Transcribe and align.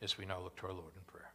as 0.00 0.18
we 0.18 0.24
now 0.24 0.40
look 0.40 0.56
to 0.56 0.66
our 0.66 0.72
Lord 0.72 0.92
in 0.96 1.02
prayer. 1.06 1.32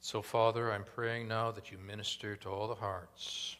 So, 0.00 0.22
Father, 0.22 0.72
I'm 0.72 0.84
praying 0.84 1.28
now 1.28 1.50
that 1.50 1.70
you 1.70 1.78
minister 1.78 2.36
to 2.36 2.48
all 2.48 2.68
the 2.68 2.74
hearts, 2.74 3.56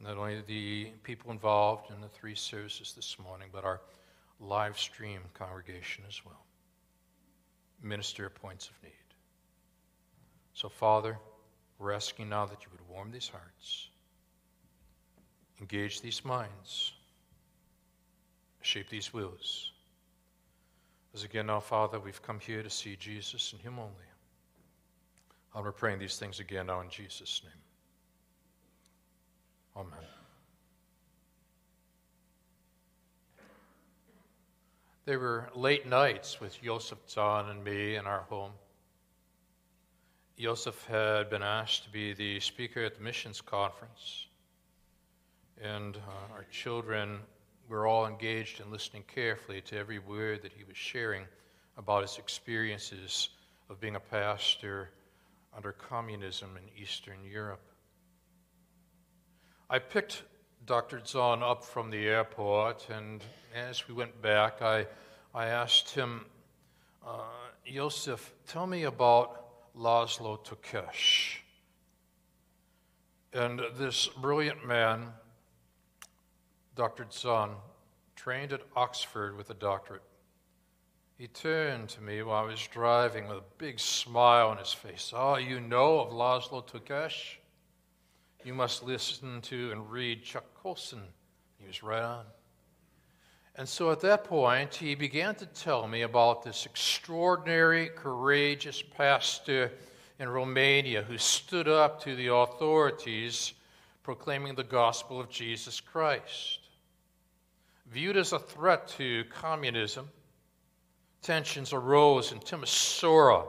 not 0.00 0.18
only 0.18 0.42
the 0.46 0.90
people 1.02 1.30
involved 1.30 1.90
in 1.90 2.00
the 2.00 2.08
three 2.08 2.34
services 2.34 2.92
this 2.94 3.16
morning, 3.18 3.48
but 3.52 3.64
our 3.64 3.80
live 4.40 4.78
stream 4.78 5.20
congregation 5.32 6.04
as 6.06 6.24
well. 6.24 6.44
Minister 7.82 8.28
points 8.28 8.68
of 8.68 8.82
need. 8.82 8.92
So, 10.52 10.68
Father, 10.68 11.18
we're 11.78 11.92
asking 11.92 12.28
now 12.28 12.46
that 12.46 12.62
you 12.62 12.68
would 12.70 12.88
warm 12.88 13.10
these 13.10 13.28
hearts, 13.28 13.88
engage 15.60 16.00
these 16.00 16.24
minds, 16.24 16.92
shape 18.60 18.88
these 18.88 19.12
wills. 19.12 19.72
As 21.14 21.22
again 21.22 21.46
now, 21.46 21.60
Father, 21.60 22.00
we've 22.00 22.20
come 22.22 22.40
here 22.40 22.62
to 22.62 22.70
see 22.70 22.96
Jesus 22.96 23.52
and 23.52 23.62
Him 23.62 23.78
only. 23.78 23.92
And 25.54 25.64
we're 25.64 25.70
praying 25.70 26.00
these 26.00 26.18
things 26.18 26.40
again 26.40 26.66
now 26.66 26.80
in 26.80 26.90
Jesus' 26.90 27.40
name. 27.44 27.52
Amen. 29.76 30.06
There 35.04 35.20
were 35.20 35.50
late 35.54 35.86
nights 35.86 36.40
with 36.40 36.60
Joseph 36.62 37.06
Tson 37.06 37.50
and 37.50 37.62
me 37.62 37.94
in 37.94 38.06
our 38.06 38.22
home. 38.22 38.52
Joseph 40.36 40.84
had 40.86 41.30
been 41.30 41.42
asked 41.42 41.84
to 41.84 41.90
be 41.90 42.12
the 42.12 42.40
speaker 42.40 42.82
at 42.82 42.96
the 42.96 43.02
missions 43.02 43.40
conference, 43.40 44.26
and 45.62 45.96
uh, 45.96 46.34
our 46.34 46.44
children 46.50 47.20
were 47.68 47.86
all 47.86 48.06
engaged 48.06 48.60
in 48.60 48.70
listening 48.70 49.04
carefully 49.12 49.60
to 49.62 49.78
every 49.78 49.98
word 49.98 50.42
that 50.42 50.52
he 50.52 50.64
was 50.64 50.76
sharing 50.76 51.24
about 51.76 52.02
his 52.02 52.18
experiences 52.18 53.30
of 53.70 53.80
being 53.80 53.96
a 53.96 54.00
pastor 54.00 54.90
under 55.56 55.72
communism 55.72 56.56
in 56.56 56.82
Eastern 56.82 57.24
Europe. 57.24 57.62
I 59.70 59.78
picked 59.78 60.22
Dr. 60.66 61.00
Tson 61.00 61.42
up 61.42 61.64
from 61.64 61.90
the 61.90 62.06
airport, 62.06 62.86
and 62.90 63.22
as 63.54 63.88
we 63.88 63.94
went 63.94 64.20
back, 64.22 64.62
I, 64.62 64.86
I 65.34 65.46
asked 65.46 65.90
him, 65.90 66.26
uh, 67.06 67.20
Joseph, 67.66 68.32
tell 68.46 68.66
me 68.66 68.84
about 68.84 69.44
Laszlo 69.76 70.42
Tokes. 70.42 71.38
And 73.32 73.60
this 73.76 74.06
brilliant 74.06 74.66
man, 74.66 75.08
Dr. 76.76 77.04
Tson, 77.04 77.50
trained 78.16 78.52
at 78.52 78.62
Oxford 78.74 79.36
with 79.36 79.50
a 79.50 79.54
doctorate, 79.54 80.02
he 81.16 81.28
turned 81.28 81.88
to 81.90 82.02
me 82.02 82.22
while 82.22 82.44
I 82.44 82.48
was 82.48 82.66
driving 82.66 83.28
with 83.28 83.38
a 83.38 83.44
big 83.58 83.78
smile 83.78 84.48
on 84.48 84.58
his 84.58 84.72
face. 84.72 85.12
Oh, 85.14 85.36
you 85.36 85.60
know 85.60 86.00
of 86.00 86.12
Laszlo 86.12 86.66
Tokes? 86.66 87.36
You 88.44 88.54
must 88.54 88.82
listen 88.82 89.40
to 89.42 89.70
and 89.70 89.88
read 89.90 90.24
Chuck 90.24 90.44
Colson. 90.60 91.02
He 91.58 91.66
was 91.66 91.84
right 91.84 92.02
on. 92.02 92.24
And 93.56 93.68
so 93.68 93.92
at 93.92 94.00
that 94.00 94.24
point, 94.24 94.74
he 94.74 94.96
began 94.96 95.36
to 95.36 95.46
tell 95.46 95.86
me 95.86 96.02
about 96.02 96.42
this 96.42 96.66
extraordinary, 96.66 97.90
courageous 97.94 98.82
pastor 98.82 99.70
in 100.18 100.28
Romania 100.28 101.02
who 101.02 101.16
stood 101.18 101.68
up 101.68 102.02
to 102.02 102.16
the 102.16 102.34
authorities 102.34 103.52
proclaiming 104.02 104.56
the 104.56 104.64
gospel 104.64 105.20
of 105.20 105.30
Jesus 105.30 105.80
Christ. 105.80 106.63
Viewed 107.94 108.16
as 108.16 108.32
a 108.32 108.40
threat 108.40 108.88
to 108.88 109.22
communism, 109.30 110.10
tensions 111.22 111.72
arose 111.72 112.32
in 112.32 112.40
Timisoara 112.40 113.46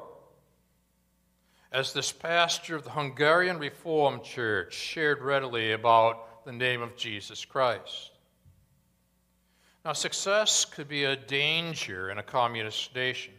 as 1.72 1.94
this 1.94 2.12
pastor 2.12 2.76
of 2.76 2.84
the 2.84 2.92
Hungarian 2.92 3.58
Reformed 3.58 4.24
Church 4.24 4.72
shared 4.72 5.24
readily 5.24 5.72
about 5.72 6.46
the 6.46 6.52
name 6.52 6.84
of 6.84 6.96
Jesus 6.96 7.44
Christ. 7.44 8.12
Now, 9.84 9.94
success 9.94 10.64
could 10.64 10.88
be 10.88 11.06
a 11.06 11.16
danger 11.16 12.12
in 12.12 12.20
a 12.20 12.24
communist 12.24 12.94
nation. 12.94 13.34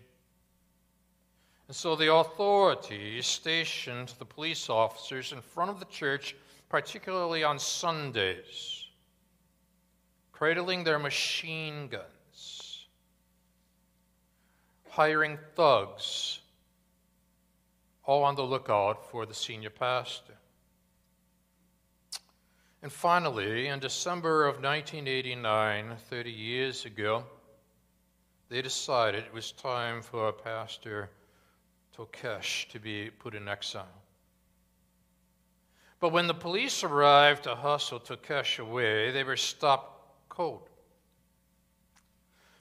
And 1.69 1.77
so 1.77 1.94
the 1.94 2.12
authorities 2.12 3.27
stationed 3.27 4.12
the 4.19 4.25
police 4.25 4.69
officers 4.69 5.31
in 5.31 5.41
front 5.41 5.71
of 5.71 5.78
the 5.78 5.87
church, 5.87 6.34
particularly 6.69 7.44
on 7.44 7.61
Sundays, 7.61 8.75
cradling 10.39 10.85
their 10.85 10.99
machine 10.99 11.89
guns, 11.89 12.87
hiring 14.91 15.39
thugs, 15.55 16.41
all 18.05 18.23
on 18.23 18.35
the 18.35 18.43
lookout 18.43 19.11
for 19.11 19.25
the 19.25 19.33
senior 19.33 19.71
pastor. 19.71 20.35
And 22.83 22.93
finally, 22.93 23.69
in 23.69 23.81
December 23.81 24.47
of 24.47 24.57
1989, 24.57 25.97
30 26.11 26.31
years 26.31 26.85
ago, 26.85 27.25
they 28.51 28.61
decided 28.61 29.25
it 29.25 29.33
was 29.33 29.53
time 29.53 30.03
for 30.03 30.31
Pastor 30.33 31.09
Tokes 31.97 32.67
to 32.69 32.79
be 32.79 33.09
put 33.09 33.35
in 33.35 33.49
exile. 33.49 33.89
But 35.99 36.13
when 36.13 36.27
the 36.27 36.35
police 36.35 36.85
arrived 36.85 37.45
to 37.45 37.55
hustle 37.55 38.01
Tokes 38.01 38.59
away, 38.59 39.11
they 39.13 39.25
were 39.25 39.39
stopped 39.39 39.96
cold. 40.37 40.69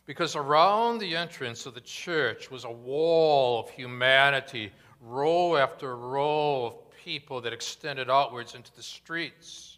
Because 0.06 0.36
around 0.36 1.00
the 1.00 1.16
entrance 1.16 1.66
of 1.66 1.74
the 1.74 1.82
church 1.82 2.50
was 2.50 2.64
a 2.64 2.72
wall 2.72 3.60
of 3.60 3.70
humanity, 3.70 4.72
row 5.02 5.58
after 5.58 5.96
row 5.96 6.66
of 6.68 6.92
people 7.04 7.42
that 7.42 7.54
extended 7.54 8.10
outwards 8.10 8.56
into 8.56 8.74
the 8.76 8.84
streets. 8.84 9.78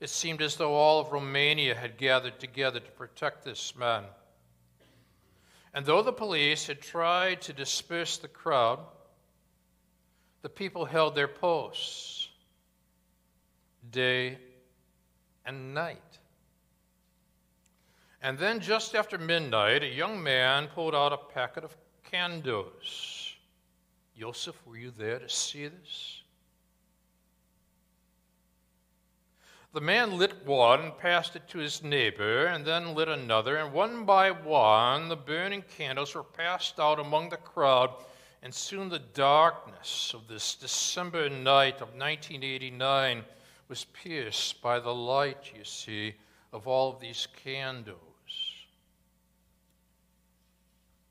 It 0.00 0.10
seemed 0.10 0.42
as 0.42 0.56
though 0.56 0.74
all 0.74 1.00
of 1.00 1.12
Romania 1.12 1.74
had 1.74 1.96
gathered 1.96 2.40
together 2.40 2.80
to 2.80 2.90
protect 2.92 3.44
this 3.44 3.76
man. 3.76 4.04
And 5.72 5.84
though 5.84 6.02
the 6.02 6.12
police 6.12 6.66
had 6.66 6.80
tried 6.80 7.42
to 7.42 7.52
disperse 7.52 8.16
the 8.16 8.28
crowd, 8.28 8.80
the 10.42 10.48
people 10.48 10.84
held 10.84 11.14
their 11.14 11.28
posts 11.28 12.28
day 13.90 14.38
and 15.44 15.74
night. 15.74 16.05
And 18.22 18.38
then, 18.38 18.60
just 18.60 18.94
after 18.94 19.18
midnight, 19.18 19.82
a 19.82 19.88
young 19.88 20.22
man 20.22 20.68
pulled 20.68 20.94
out 20.94 21.12
a 21.12 21.16
packet 21.16 21.64
of 21.64 21.76
candles. 22.02 23.34
Joseph, 24.18 24.56
were 24.66 24.78
you 24.78 24.90
there 24.90 25.18
to 25.18 25.28
see 25.28 25.68
this? 25.68 26.22
The 29.76 29.80
man 29.82 30.16
lit 30.16 30.46
one 30.46 30.80
and 30.80 30.98
passed 30.98 31.36
it 31.36 31.46
to 31.48 31.58
his 31.58 31.82
neighbor, 31.82 32.46
and 32.46 32.64
then 32.64 32.94
lit 32.94 33.08
another, 33.08 33.56
and 33.56 33.74
one 33.74 34.06
by 34.06 34.30
one 34.30 35.10
the 35.10 35.16
burning 35.16 35.62
candles 35.76 36.14
were 36.14 36.22
passed 36.22 36.80
out 36.80 36.98
among 36.98 37.28
the 37.28 37.36
crowd, 37.36 37.90
and 38.42 38.54
soon 38.54 38.88
the 38.88 38.98
darkness 38.98 40.12
of 40.14 40.28
this 40.28 40.54
December 40.54 41.28
night 41.28 41.82
of 41.82 41.94
1989 41.94 43.22
was 43.68 43.84
pierced 43.84 44.62
by 44.62 44.80
the 44.80 44.94
light, 44.94 45.52
you 45.54 45.64
see, 45.64 46.14
of 46.54 46.66
all 46.66 46.94
of 46.94 47.00
these 47.00 47.28
candles. 47.44 48.05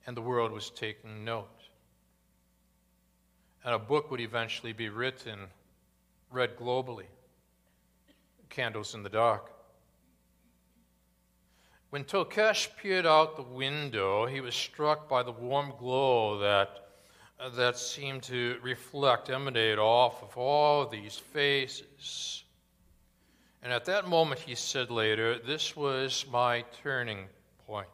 And 0.07 0.15
the 0.15 0.21
world 0.21 0.51
was 0.51 0.69
taking 0.69 1.25
note. 1.25 1.49
And 3.63 3.73
a 3.73 3.79
book 3.79 4.11
would 4.11 4.21
eventually 4.21 4.73
be 4.73 4.89
written, 4.89 5.39
read 6.31 6.57
globally 6.57 7.07
candles 8.49 8.93
in 8.95 9.03
the 9.03 9.09
dark. 9.09 9.51
When 11.89 12.03
Tokes 12.03 12.69
peered 12.81 13.05
out 13.05 13.35
the 13.35 13.41
window, 13.41 14.25
he 14.25 14.41
was 14.41 14.55
struck 14.55 15.09
by 15.09 15.23
the 15.23 15.31
warm 15.31 15.73
glow 15.77 16.39
that, 16.39 16.87
that 17.53 17.77
seemed 17.77 18.23
to 18.23 18.57
reflect, 18.61 19.29
emanate 19.29 19.77
off 19.77 20.23
of 20.23 20.37
all 20.37 20.87
these 20.87 21.17
faces. 21.17 22.43
And 23.61 23.73
at 23.73 23.85
that 23.85 24.07
moment, 24.07 24.41
he 24.41 24.55
said 24.55 24.91
later, 24.91 25.39
This 25.39 25.75
was 25.75 26.25
my 26.31 26.63
turning 26.83 27.27
point. 27.65 27.87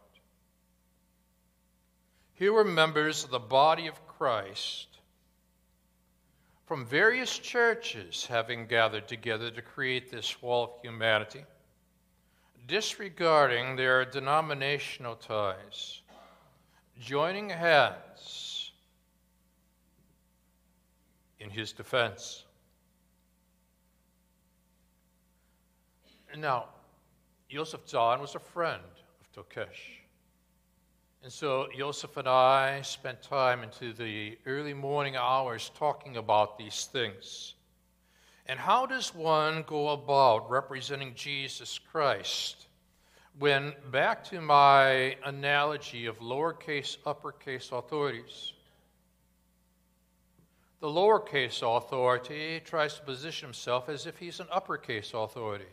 Here 2.42 2.52
were 2.52 2.64
members 2.64 3.24
of 3.24 3.30
the 3.30 3.38
body 3.38 3.86
of 3.86 4.08
Christ 4.08 4.88
from 6.66 6.88
various 6.88 7.38
churches 7.38 8.26
having 8.26 8.66
gathered 8.66 9.08
together 9.08 9.52
to 9.52 9.62
create 9.62 10.10
this 10.10 10.42
wall 10.42 10.64
of 10.64 10.72
humanity, 10.82 11.46
disregarding 12.66 13.76
their 13.76 14.06
denominational 14.06 15.18
ties, 15.18 16.02
joining 17.00 17.48
hands 17.48 18.72
in 21.40 21.52
his 21.52 21.74
defense. 21.74 22.46
Now, 26.36 26.70
Joseph 27.48 27.86
Tson 27.86 28.20
was 28.20 28.34
a 28.34 28.40
friend 28.40 28.82
of 29.22 29.32
Tokes. 29.32 29.78
And 31.24 31.32
so 31.32 31.68
Joseph 31.78 32.18
and 32.18 32.28
I 32.28 32.82
spent 32.82 33.22
time 33.22 33.62
into 33.62 33.94
the 33.94 34.40
early 34.48 34.74
morning 34.74 35.16
hours 35.16 35.70
talking 35.78 36.18
about 36.18 36.58
these 36.58 36.86
things. 36.92 37.54
And 38.48 38.58
how 38.58 38.88
does 38.88 39.14
one 39.14 39.64
go 39.68 39.90
about 39.90 40.50
representing 40.50 41.14
Jesus 41.14 41.78
Christ? 41.78 42.66
When, 43.38 43.74
back 43.92 44.24
to 44.26 44.42
my 44.42 45.16
analogy 45.24 46.08
of 46.08 46.18
lowercase, 46.20 46.98
uppercase 47.06 47.70
authorities, 47.72 48.54
the 50.80 50.88
lowercase 50.88 51.62
authority 51.62 52.62
tries 52.66 52.96
to 52.96 53.04
position 53.04 53.50
himself 53.50 53.90
as 53.90 54.08
if 54.08 54.18
he's 54.18 54.40
an 54.40 54.48
uppercase 54.52 55.12
authority, 55.14 55.66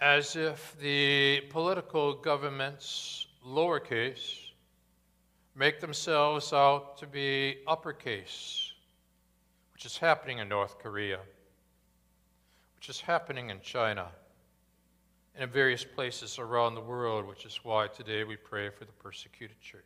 as 0.00 0.36
if 0.36 0.76
the 0.80 1.40
political 1.50 2.14
governments, 2.14 3.26
lowercase, 3.46 4.52
make 5.56 5.80
themselves 5.80 6.52
out 6.52 6.96
to 6.98 7.06
be 7.06 7.58
uppercase, 7.66 8.72
which 9.72 9.84
is 9.84 9.98
happening 9.98 10.38
in 10.38 10.48
North 10.48 10.78
Korea, 10.78 11.18
which 12.76 12.88
is 12.88 13.00
happening 13.00 13.50
in 13.50 13.60
China, 13.60 14.06
and 15.34 15.44
in 15.44 15.50
various 15.50 15.84
places 15.84 16.38
around 16.38 16.76
the 16.76 16.80
world, 16.80 17.26
which 17.26 17.44
is 17.44 17.60
why 17.64 17.88
today 17.88 18.22
we 18.22 18.36
pray 18.36 18.70
for 18.70 18.84
the 18.84 18.92
persecuted 18.92 19.60
church. 19.60 19.82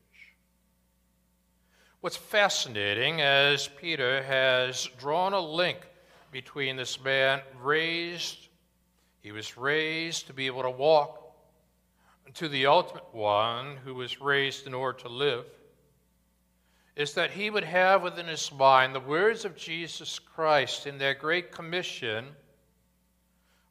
What's 2.03 2.17
fascinating 2.17 3.23
as 3.23 3.69
Peter 3.69 4.23
has 4.25 4.91
drawn 4.99 5.33
a 5.33 5.41
link 5.41 5.79
between 6.33 6.77
this 6.77 7.03
man 7.03 7.41
raised, 7.63 8.49
he 9.23 9.31
was 9.31 9.57
raised 9.57 10.27
to 10.27 10.33
be 10.33 10.47
able 10.47 10.63
to 10.63 10.71
walk, 10.71 11.19
to 12.35 12.49
the 12.49 12.67
ultimate 12.67 13.15
one 13.15 13.77
who 13.85 13.95
was 13.95 14.21
raised 14.21 14.67
in 14.67 14.75
order 14.75 14.99
to 14.99 15.09
live, 15.09 15.45
is 16.97 17.15
that 17.15 17.31
he 17.31 17.49
would 17.49 17.65
have 17.65 18.03
within 18.03 18.27
his 18.27 18.53
mind 18.53 18.95
the 18.95 19.01
words 19.01 19.45
of 19.45 19.57
Jesus 19.57 20.19
Christ 20.19 20.87
in 20.87 20.99
their 20.99 21.15
great 21.15 21.53
commission, 21.53 22.27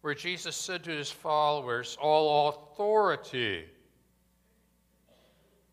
where 0.02 0.16
Jesus 0.16 0.56
said 0.56 0.84
to 0.86 0.92
his 0.92 1.12
followers, 1.12 1.98
All 2.02 2.50
authority 2.50 3.66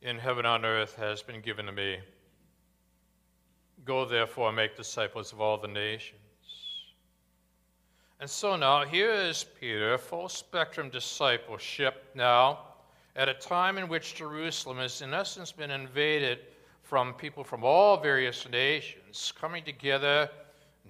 in 0.03 0.19
heaven 0.19 0.45
and 0.45 0.47
on 0.49 0.65
earth 0.65 0.97
has 0.97 1.23
been 1.23 1.41
given 1.41 1.67
to 1.67 1.73
me. 1.73 1.99
Go 3.85 4.05
therefore 4.05 4.49
and 4.49 4.57
make 4.57 4.77
disciples 4.77 5.33
of 5.33 5.41
all 5.41 5.57
the 5.57 5.69
nations. 5.69 6.21
And 8.21 8.29
so 8.29 8.57
now, 8.57 8.85
here 8.85 9.13
is 9.13 9.45
Peter, 9.61 9.97
full 9.97 10.29
spectrum 10.29 10.91
discipleship 10.91 12.11
now, 12.17 12.59
at 13.15 13.29
a 13.29 13.35
time 13.35 13.79
in 13.79 13.87
which 13.87 14.17
Jerusalem 14.17 14.79
has, 14.79 15.03
in 15.03 15.15
essence, 15.15 15.53
been 15.53 15.71
invaded 15.71 16.41
from 16.83 17.15
people 17.15 17.45
from 17.45 17.63
all 17.63 17.97
various 17.97 18.49
nations, 18.49 19.33
coming 19.41 19.63
together 19.63 20.29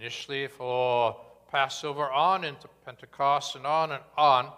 initially 0.00 0.46
for 0.46 1.20
Passover 1.50 2.10
on 2.10 2.44
into 2.44 2.66
Pentecost 2.86 3.56
and 3.56 3.66
on 3.66 3.92
and 3.92 4.02
on. 4.16 4.50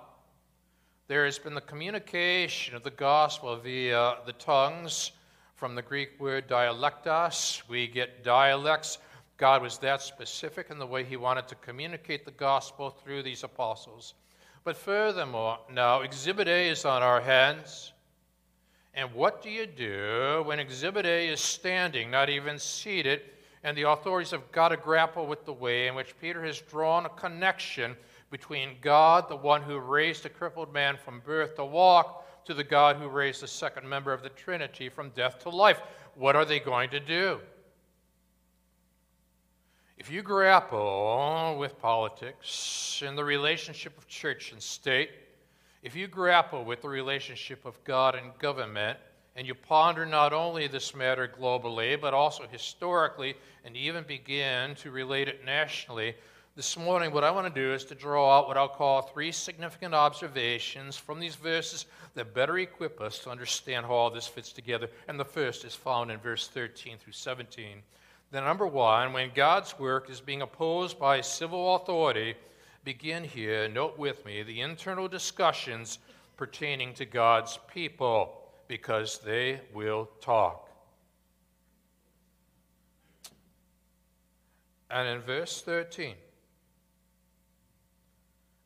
There 1.09 1.25
has 1.25 1.41
been 1.41 1.57
the 1.57 1.61
communication 1.63 2.77
of 2.77 2.85
the 2.85 2.91
gospel 2.91 3.57
via 3.57 4.19
the 4.27 4.35
tongues 4.35 5.11
from 5.57 5.75
the 5.75 5.83
Greek 5.83 6.21
word 6.21 6.47
dialectos, 6.47 7.69
we 7.69 7.89
get 7.89 8.23
dialects. 8.23 8.99
God 9.41 9.63
was 9.63 9.79
that 9.79 10.03
specific 10.03 10.67
in 10.69 10.79
the 10.79 10.87
way 10.87 11.03
he 11.03 11.17
wanted 11.17 11.49
to 11.49 11.55
communicate 11.55 12.27
the 12.27 12.31
gospel 12.33 12.91
through 12.91 13.23
these 13.23 13.43
apostles. 13.43 14.13
But 14.65 14.77
furthermore, 14.77 15.59
now 15.73 16.03
Exhibit 16.03 16.47
A 16.47 16.69
is 16.69 16.85
on 16.85 17.03
our 17.03 17.23
hands. 17.23 17.95
And 18.93 19.15
what 19.15 19.43
do 19.43 19.49
you 19.49 19.65
do 19.65 20.43
when 20.45 20.61
Exhibit 20.61 21.07
A 21.07 21.29
is 21.29 21.41
standing, 21.41 22.11
not 22.11 22.29
even 22.29 22.59
seated, 22.59 23.23
and 23.65 23.75
the 23.75 23.89
authorities 23.89 24.33
have 24.33 24.53
got 24.53 24.69
to 24.69 24.77
grapple 24.77 25.27
with 25.27 25.47
the 25.47 25.55
way 25.55 25.87
in 25.87 25.95
which 25.95 26.21
Peter 26.21 26.45
has 26.45 26.61
drawn 26.61 27.07
a 27.07 27.11
connection 27.11 27.97
between 28.31 28.77
God, 28.83 29.27
the 29.31 29.37
one 29.37 29.63
who 29.63 29.79
raised 29.79 30.27
a 30.27 30.29
crippled 30.29 30.71
man 30.71 30.99
from 31.03 31.21
birth 31.21 31.57
to 31.57 31.65
walk, 31.65 32.45
to 32.45 32.53
the 32.53 32.63
God 32.63 32.97
who 32.97 33.09
raised 33.09 33.43
the 33.43 33.49
second 33.49 33.89
member 33.89 34.13
of 34.13 34.23
the 34.23 34.29
Trinity 34.29 34.91
from 34.91 35.09
death 35.11 35.39
to 35.45 35.49
life. 35.49 35.81
What 36.15 36.37
are 36.37 36.45
they 36.45 36.61
going 36.61 36.91
to 36.91 37.01
do? 37.01 37.41
If 40.01 40.11
you 40.11 40.23
grapple 40.23 41.57
with 41.59 41.79
politics 41.79 43.03
and 43.07 43.19
the 43.19 43.23
relationship 43.23 43.99
of 43.99 44.09
church 44.09 44.51
and 44.51 44.63
state, 44.63 45.11
if 45.83 45.95
you 45.95 46.07
grapple 46.09 46.65
with 46.65 46.81
the 46.81 46.89
relationship 46.89 47.67
of 47.67 47.85
God 47.85 48.15
and 48.15 48.33
government, 48.39 48.99
and 49.37 49.47
you 49.47 49.55
ponder 49.55 50.07
not 50.07 50.33
only 50.33 50.69
this 50.69 50.95
matter 50.95 51.29
globally, 51.29 52.01
but 52.01 52.15
also 52.15 52.45
historically, 52.51 53.35
and 53.67 53.77
even 53.77 54.03
begin 54.05 54.75
to 54.77 54.91
relate 54.91 55.29
it 55.29 55.45
nationally, 55.45 56.15
this 56.57 56.79
morning, 56.79 57.13
what 57.13 57.23
I 57.23 57.31
want 57.31 57.55
to 57.55 57.61
do 57.61 57.75
is 57.75 57.85
to 57.85 57.95
draw 57.95 58.39
out 58.39 58.49
what 58.49 58.57
I'll 58.57 58.69
call 58.69 59.03
three 59.03 59.33
significant 59.33 59.93
observations 59.93 60.97
from 60.97 61.21
these 61.21 61.35
verses 61.35 61.85
that 62.15 62.33
better 62.33 62.59
equip 62.59 63.03
us 63.03 63.19
to 63.19 63.31
understand 63.31 63.85
how 63.85 63.93
all 63.93 64.11
this 64.11 64.27
fits 64.27 64.51
together. 64.51 64.89
And 65.09 65.21
the 65.21 65.27
first 65.27 65.67
is 65.67 65.75
found 65.75 66.11
in 66.11 66.19
verse 66.21 66.49
13 66.49 66.97
through 66.97 67.13
17. 67.13 67.83
Then, 68.33 68.45
number 68.45 68.67
one, 68.67 69.13
when 69.13 69.33
God's 69.35 69.77
work 69.79 70.09
is 70.09 70.21
being 70.21 70.43
opposed 70.43 71.01
by 71.01 71.21
civil 71.21 71.75
authority, 71.75 72.35
begin 72.85 73.25
here, 73.25 73.69
note 73.69 73.99
with 73.99 74.25
me, 74.25 74.45
the 74.45 74.61
internal 74.61 75.09
discussions 75.09 75.99
pertaining 76.37 76.95
to 76.95 77.05
God's 77.05 77.59
people, 77.75 78.37
because 78.69 79.19
they 79.19 79.61
will 79.75 80.09
talk. 80.21 80.71
And 84.91 85.09
in 85.09 85.21
verse 85.21 85.61
13, 85.63 86.15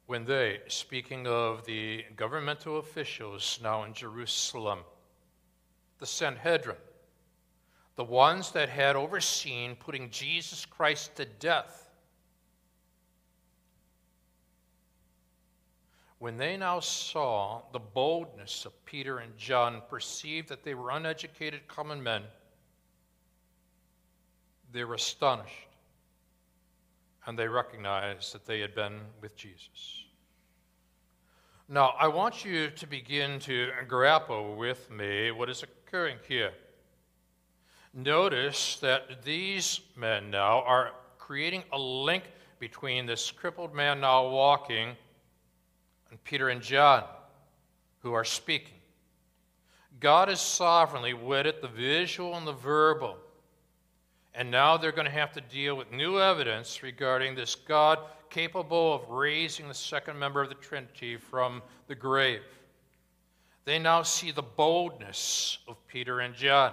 when 0.06 0.26
they, 0.26 0.61
speaking 0.69 1.26
of 1.26 1.64
the 1.64 2.05
governmental 2.16 2.78
officials 2.78 3.58
now 3.62 3.84
in 3.84 3.94
Jerusalem, 3.94 4.81
the 5.99 6.06
Sanhedrin, 6.06 6.76
the 7.96 8.05
ones 8.05 8.50
that 8.52 8.69
had 8.69 8.96
overseen 8.96 9.76
putting 9.76 10.11
Jesus 10.11 10.67
Christ 10.67 11.17
to 11.17 11.25
death, 11.25 11.91
when 16.19 16.37
they 16.37 16.56
now 16.56 16.81
saw 16.81 17.62
the 17.73 17.78
boldness 17.78 18.64
of 18.64 18.85
Peter 18.85 19.19
and 19.19 19.37
John, 19.37 19.83
perceived 19.88 20.49
that 20.49 20.64
they 20.64 20.75
were 20.75 20.90
uneducated 20.90 21.69
common 21.69 22.02
men, 22.02 22.23
they 24.73 24.85
were 24.85 24.95
astonished 24.95 25.69
and 27.26 27.38
they 27.38 27.49
recognized 27.49 28.35
that 28.35 28.45
they 28.45 28.61
had 28.61 28.75
been 28.75 29.00
with 29.21 29.37
Jesus. 29.37 30.04
Now, 31.69 31.95
I 31.99 32.09
want 32.09 32.45
you 32.45 32.69
to 32.71 32.87
begin 32.87 33.38
to 33.40 33.71
grapple 33.88 34.57
with 34.57 34.90
me 34.90 35.30
what 35.30 35.49
is 35.49 35.62
occurring 35.62 36.19
here. 36.28 36.52
Notice 37.95 38.77
that 38.81 39.23
these 39.25 39.81
men 39.97 40.29
now 40.29 40.63
are 40.63 40.91
creating 41.17 41.63
a 41.73 41.79
link 41.79 42.25
between 42.59 43.07
this 43.07 43.31
crippled 43.31 43.73
man 43.73 44.01
now 44.01 44.29
walking 44.29 44.97
and 46.11 46.25
Peter 46.25 46.49
and 46.49 46.61
John, 46.61 47.05
who 48.01 48.13
are 48.13 48.25
speaking. 48.25 48.75
God 50.01 50.29
has 50.29 50.41
sovereignly 50.41 51.15
wedded 51.15 51.57
the 51.63 51.69
visual 51.69 52.37
and 52.37 52.47
the 52.47 52.53
verbal. 52.53 53.17
And 54.35 54.51
now 54.51 54.77
they're 54.77 54.91
going 54.91 55.07
to 55.07 55.13
have 55.13 55.33
to 55.33 55.41
deal 55.41 55.77
with 55.77 55.93
new 55.93 56.19
evidence 56.19 56.83
regarding 56.83 57.37
this 57.37 57.55
God 57.55 58.01
capable 58.29 58.93
of 58.95 59.09
raising 59.09 59.69
the 59.69 59.75
second 59.75 60.19
member 60.19 60.43
of 60.43 60.49
the 60.49 60.57
Trinity 60.57 61.17
from 61.17 61.63
the 61.87 61.95
grave. 61.95 62.43
They 63.65 63.79
now 63.79 64.03
see 64.03 64.33
the 64.33 64.43
boldness 64.43 65.59
of 65.69 65.77
Peter 65.87 66.21
and 66.21 66.35
John. 66.35 66.73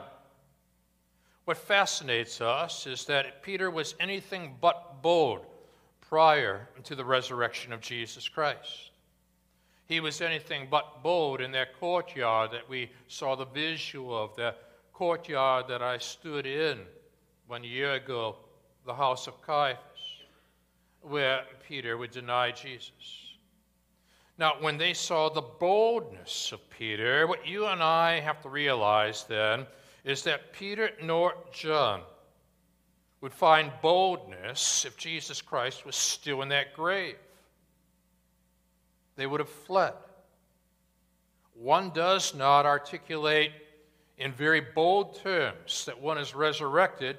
What 1.45 1.57
fascinates 1.57 2.39
us 2.39 2.85
is 2.85 3.05
that 3.05 3.41
Peter 3.41 3.71
was 3.71 3.95
anything 3.99 4.55
but 4.61 5.01
bold 5.01 5.45
prior 6.01 6.67
to 6.83 6.95
the 6.95 7.05
resurrection 7.05 7.73
of 7.73 7.81
Jesus 7.81 8.29
Christ. 8.29 8.91
He 9.87 9.99
was 9.99 10.21
anything 10.21 10.67
but 10.69 11.03
bold 11.03 11.41
in 11.41 11.51
that 11.53 11.77
courtyard 11.79 12.51
that 12.51 12.69
we 12.69 12.91
saw 13.07 13.35
the 13.35 13.45
visual 13.45 14.23
of, 14.23 14.35
the 14.35 14.55
courtyard 14.93 15.65
that 15.67 15.81
I 15.81 15.97
stood 15.97 16.45
in 16.45 16.79
one 17.47 17.63
year 17.63 17.93
ago, 17.93 18.37
the 18.85 18.93
house 18.93 19.27
of 19.27 19.41
Caiaphas, 19.41 19.81
where 21.01 21.43
Peter 21.67 21.97
would 21.97 22.11
deny 22.11 22.51
Jesus. 22.51 23.35
Now, 24.37 24.53
when 24.59 24.77
they 24.77 24.93
saw 24.93 25.29
the 25.29 25.41
boldness 25.41 26.51
of 26.51 26.69
Peter, 26.69 27.27
what 27.27 27.47
you 27.47 27.65
and 27.65 27.81
I 27.81 28.19
have 28.19 28.41
to 28.43 28.49
realize 28.49 29.23
then 29.23 29.65
is 30.03 30.23
that 30.23 30.53
Peter 30.53 30.91
nor 31.01 31.35
John 31.51 32.01
would 33.21 33.33
find 33.33 33.71
boldness 33.81 34.85
if 34.85 34.97
Jesus 34.97 35.41
Christ 35.41 35.85
was 35.85 35.95
still 35.95 36.41
in 36.41 36.49
that 36.49 36.73
grave. 36.73 37.17
They 39.15 39.27
would 39.27 39.39
have 39.39 39.49
fled. 39.49 39.93
one 41.53 41.91
does 41.91 42.33
not 42.33 42.65
articulate 42.65 43.51
in 44.17 44.31
very 44.31 44.61
bold 44.61 45.19
terms 45.21 45.85
that 45.85 45.99
one 45.99 46.17
is 46.17 46.33
resurrected 46.33 47.17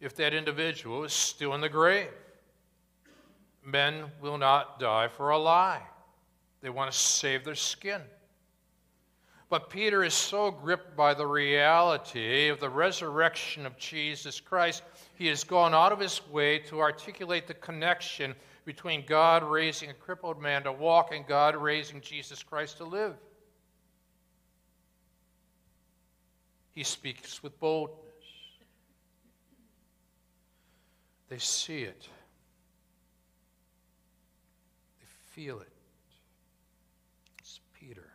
if 0.00 0.16
that 0.16 0.34
individual 0.34 1.04
is 1.04 1.12
still 1.12 1.54
in 1.54 1.60
the 1.60 1.68
grave. 1.68 2.10
Men 3.64 4.04
will 4.20 4.38
not 4.38 4.80
die 4.80 5.08
for 5.08 5.30
a 5.30 5.38
lie, 5.38 5.82
they 6.60 6.70
want 6.70 6.90
to 6.90 6.98
save 6.98 7.44
their 7.44 7.54
skin. 7.54 8.00
But 9.54 9.70
Peter 9.70 10.02
is 10.02 10.14
so 10.14 10.50
gripped 10.50 10.96
by 10.96 11.14
the 11.14 11.28
reality 11.28 12.48
of 12.48 12.58
the 12.58 12.68
resurrection 12.68 13.66
of 13.66 13.78
Jesus 13.78 14.40
Christ, 14.40 14.82
he 15.14 15.28
has 15.28 15.44
gone 15.44 15.72
out 15.72 15.92
of 15.92 16.00
his 16.00 16.26
way 16.26 16.58
to 16.58 16.80
articulate 16.80 17.46
the 17.46 17.54
connection 17.54 18.34
between 18.64 19.06
God 19.06 19.44
raising 19.44 19.90
a 19.90 19.94
crippled 19.94 20.42
man 20.42 20.64
to 20.64 20.72
walk 20.72 21.14
and 21.14 21.24
God 21.24 21.54
raising 21.54 22.00
Jesus 22.00 22.42
Christ 22.42 22.78
to 22.78 22.84
live. 22.84 23.14
He 26.74 26.82
speaks 26.82 27.40
with 27.40 27.56
boldness. 27.60 28.00
They 31.28 31.38
see 31.38 31.82
it, 31.82 32.08
they 34.98 35.06
feel 35.30 35.60
it. 35.60 35.68
It's 37.38 37.60
Peter, 37.72 38.00
it's 38.00 38.12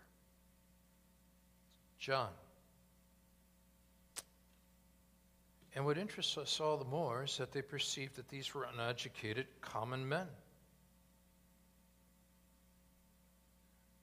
John. 1.99 2.29
And 5.75 5.85
what 5.85 5.97
interests 5.97 6.37
us 6.37 6.59
all 6.59 6.77
the 6.77 6.85
more 6.85 7.25
is 7.25 7.37
that 7.37 7.51
they 7.51 7.61
perceived 7.61 8.15
that 8.15 8.29
these 8.29 8.53
were 8.53 8.67
uneducated, 8.73 9.47
common 9.61 10.07
men. 10.07 10.27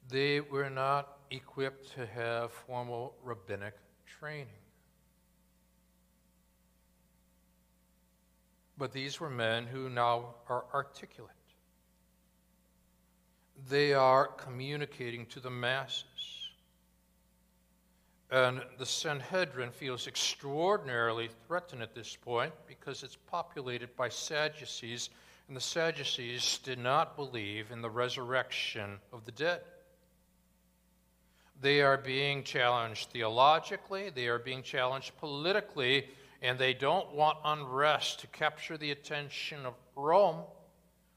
They 0.08 0.40
were 0.40 0.70
not 0.70 1.18
equipped 1.30 1.92
to 1.94 2.06
have 2.06 2.52
formal 2.52 3.14
rabbinic 3.24 3.74
training. 4.06 4.46
But 8.78 8.92
these 8.92 9.18
were 9.18 9.30
men 9.30 9.66
who 9.66 9.88
now 9.88 10.34
are 10.48 10.64
articulate. 10.72 11.32
They 13.68 13.94
are 13.94 14.26
communicating 14.26 15.26
to 15.26 15.40
the 15.40 15.50
masses. 15.50 16.04
And 18.30 18.60
the 18.78 18.86
Sanhedrin 18.86 19.70
feels 19.70 20.08
extraordinarily 20.08 21.30
threatened 21.46 21.82
at 21.82 21.94
this 21.94 22.16
point 22.16 22.52
because 22.66 23.02
it's 23.02 23.16
populated 23.16 23.94
by 23.96 24.08
Sadducees, 24.08 25.10
and 25.46 25.56
the 25.56 25.60
Sadducees 25.60 26.58
did 26.64 26.78
not 26.78 27.14
believe 27.14 27.70
in 27.70 27.82
the 27.82 27.90
resurrection 27.90 28.98
of 29.12 29.24
the 29.24 29.32
dead. 29.32 29.60
They 31.60 31.80
are 31.82 31.96
being 31.96 32.42
challenged 32.42 33.10
theologically, 33.10 34.10
they 34.10 34.26
are 34.26 34.40
being 34.40 34.62
challenged 34.62 35.16
politically, 35.18 36.08
and 36.42 36.58
they 36.58 36.74
don't 36.74 37.14
want 37.14 37.38
unrest 37.44 38.20
to 38.20 38.26
capture 38.26 38.76
the 38.76 38.90
attention 38.90 39.64
of 39.64 39.74
Rome. 39.94 40.42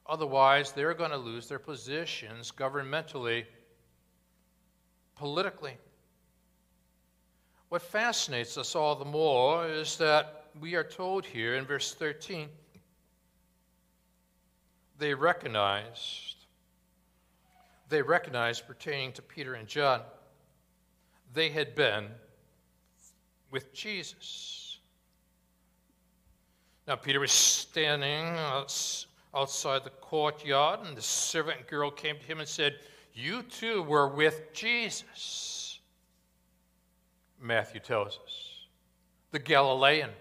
Otherwise, 0.05 0.71
they're 0.71 0.93
going 0.93 1.11
to 1.11 1.17
lose 1.17 1.47
their 1.47 1.59
positions 1.59 2.51
governmentally, 2.55 3.45
politically. 5.15 5.77
What 7.69 7.81
fascinates 7.81 8.57
us 8.57 8.75
all 8.75 8.95
the 8.95 9.05
more 9.05 9.67
is 9.67 9.97
that 9.97 10.47
we 10.59 10.75
are 10.75 10.83
told 10.83 11.25
here 11.25 11.55
in 11.55 11.65
verse 11.65 11.93
13 11.93 12.49
they 14.97 15.13
recognized, 15.13 16.35
they 17.87 18.01
recognized 18.01 18.67
pertaining 18.67 19.13
to 19.13 19.21
Peter 19.21 19.53
and 19.53 19.67
John 19.67 20.01
they 21.33 21.49
had 21.49 21.75
been 21.75 22.07
with 23.51 23.73
Jesus. 23.73 24.79
Now, 26.87 26.95
Peter 26.95 27.19
was 27.19 27.31
standing 27.31 28.25
outside 29.35 29.83
the 29.83 29.91
courtyard, 30.01 30.79
and 30.85 30.97
the 30.97 31.01
servant 31.01 31.67
girl 31.67 31.91
came 31.91 32.17
to 32.17 32.23
him 32.25 32.39
and 32.39 32.47
said, 32.47 32.79
You 33.13 33.43
too 33.43 33.83
were 33.83 34.07
with 34.07 34.53
Jesus. 34.53 35.58
Matthew 37.49 37.81
tells 37.81 38.19
us, 38.23 38.67
the 39.31 39.39
Galilean. 39.39 40.11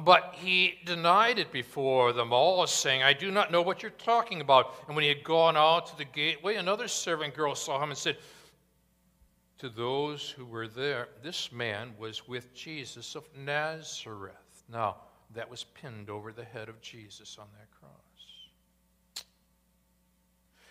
But 0.00 0.34
he 0.36 0.74
denied 0.84 1.38
it 1.38 1.50
before 1.50 2.12
them 2.12 2.32
all, 2.32 2.66
saying, 2.66 3.02
I 3.02 3.14
do 3.14 3.30
not 3.30 3.50
know 3.50 3.62
what 3.62 3.80
you're 3.82 3.90
talking 3.92 4.42
about. 4.42 4.74
And 4.86 4.94
when 4.94 5.04
he 5.04 5.08
had 5.08 5.24
gone 5.24 5.56
out 5.56 5.86
to 5.86 5.96
the 5.96 6.04
gateway, 6.04 6.56
another 6.56 6.88
servant 6.88 7.34
girl 7.34 7.54
saw 7.54 7.82
him 7.82 7.88
and 7.88 7.96
said, 7.96 8.18
to 9.58 9.68
those 9.68 10.28
who 10.28 10.44
were 10.44 10.68
there, 10.68 11.08
this 11.22 11.50
man 11.50 11.92
was 11.98 12.28
with 12.28 12.52
Jesus 12.52 13.14
of 13.14 13.24
Nazareth. 13.36 14.34
Now, 14.70 14.96
that 15.34 15.48
was 15.48 15.64
pinned 15.64 16.10
over 16.10 16.32
the 16.32 16.44
head 16.44 16.68
of 16.68 16.80
Jesus 16.80 17.38
on 17.38 17.46
that 17.58 17.68
cross. 17.80 19.24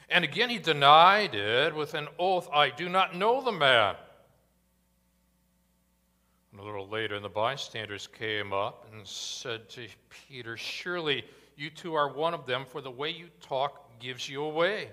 And 0.09 0.23
again, 0.23 0.49
he 0.49 0.57
denied 0.57 1.35
it 1.35 1.75
with 1.75 1.93
an 1.93 2.07
oath 2.19 2.49
I 2.53 2.69
do 2.69 2.87
not 2.87 3.15
know 3.15 3.41
the 3.41 3.51
man. 3.51 3.95
And 6.57 6.63
a 6.63 6.65
little 6.65 6.87
later, 6.87 7.13
and 7.13 7.23
the 7.23 7.29
bystanders 7.29 8.07
came 8.07 8.51
up 8.51 8.87
and 8.91 9.05
said 9.05 9.69
to 9.69 9.87
Peter, 10.09 10.57
Surely 10.57 11.23
you 11.55 11.69
two 11.69 11.93
are 11.93 12.11
one 12.11 12.33
of 12.33 12.47
them, 12.47 12.65
for 12.65 12.81
the 12.81 12.89
way 12.89 13.11
you 13.11 13.27
talk 13.41 13.99
gives 13.99 14.27
you 14.27 14.41
away. 14.41 14.89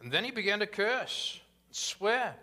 And 0.00 0.10
then 0.10 0.24
he 0.24 0.30
began 0.30 0.60
to 0.60 0.66
curse 0.66 1.38
and 1.68 1.76
swear. 1.76 2.34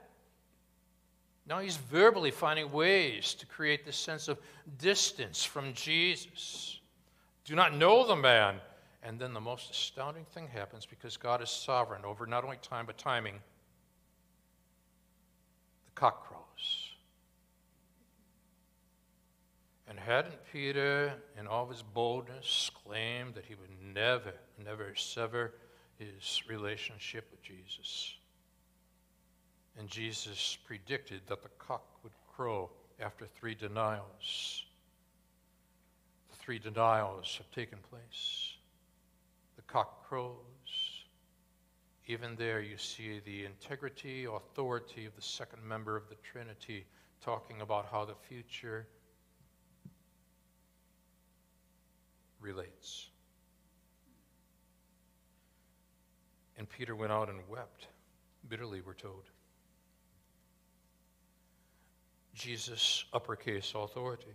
Now 1.48 1.58
he's 1.58 1.78
verbally 1.78 2.30
finding 2.30 2.72
ways 2.72 3.34
to 3.34 3.48
create 3.48 3.88
this 3.88 3.98
sense 3.98 4.28
of 4.28 4.38
distance 4.78 5.44
from 5.44 5.74
Jesus. 5.74 6.80
Do 7.44 7.56
not 7.56 7.74
know 7.74 8.06
the 8.06 8.16
man. 8.16 8.58
And 9.02 9.18
then 9.18 9.34
the 9.34 9.42
most 9.42 9.72
astounding 9.72 10.26
thing 10.26 10.48
happens 10.48 10.86
because 10.86 11.18
God 11.18 11.42
is 11.42 11.50
sovereign 11.50 12.06
over 12.06 12.28
not 12.28 12.44
only 12.44 12.58
time 12.58 12.86
but 12.86 13.00
timing. 13.00 13.40
The 15.86 15.92
cock 15.96 16.28
crows. 16.28 16.39
And 19.90 20.00
hadn't 20.00 20.38
Peter, 20.54 21.14
in 21.38 21.48
all 21.48 21.68
his 21.68 21.82
boldness, 21.82 22.70
claimed 22.86 23.34
that 23.34 23.46
he 23.46 23.56
would 23.56 23.96
never, 23.96 24.34
never 24.64 24.94
sever 24.94 25.56
his 25.98 26.44
relationship 26.48 27.28
with 27.32 27.42
Jesus? 27.42 28.14
And 29.80 29.90
Jesus 29.90 30.60
predicted 30.64 31.22
that 31.28 31.42
the 31.42 31.50
cock 31.58 31.84
would 32.04 32.12
crow 32.32 32.70
after 33.00 33.26
three 33.26 33.56
denials. 33.56 34.66
The 36.30 36.36
three 36.38 36.60
denials 36.60 37.36
have 37.38 37.50
taken 37.50 37.80
place. 37.90 38.54
The 39.56 39.64
cock 39.64 40.08
crows. 40.08 40.36
Even 42.06 42.36
there, 42.36 42.62
you 42.62 42.78
see 42.78 43.22
the 43.26 43.46
integrity, 43.46 44.26
authority 44.26 45.06
of 45.06 45.16
the 45.16 45.22
second 45.22 45.64
member 45.64 45.96
of 45.96 46.10
the 46.10 46.16
Trinity 46.16 46.86
talking 47.22 47.62
about 47.62 47.88
how 47.92 48.06
the 48.06 48.16
future 48.28 48.86
relates. 52.40 53.10
And 56.58 56.70
Peter 56.70 56.96
went 56.96 57.12
out 57.12 57.30
and 57.30 57.40
wept 57.50 57.88
bitterly, 58.48 58.82
we're 58.82 58.94
told. 58.94 59.30
Jesus' 62.34 63.06
uppercase 63.14 63.74
authority. 63.76 64.34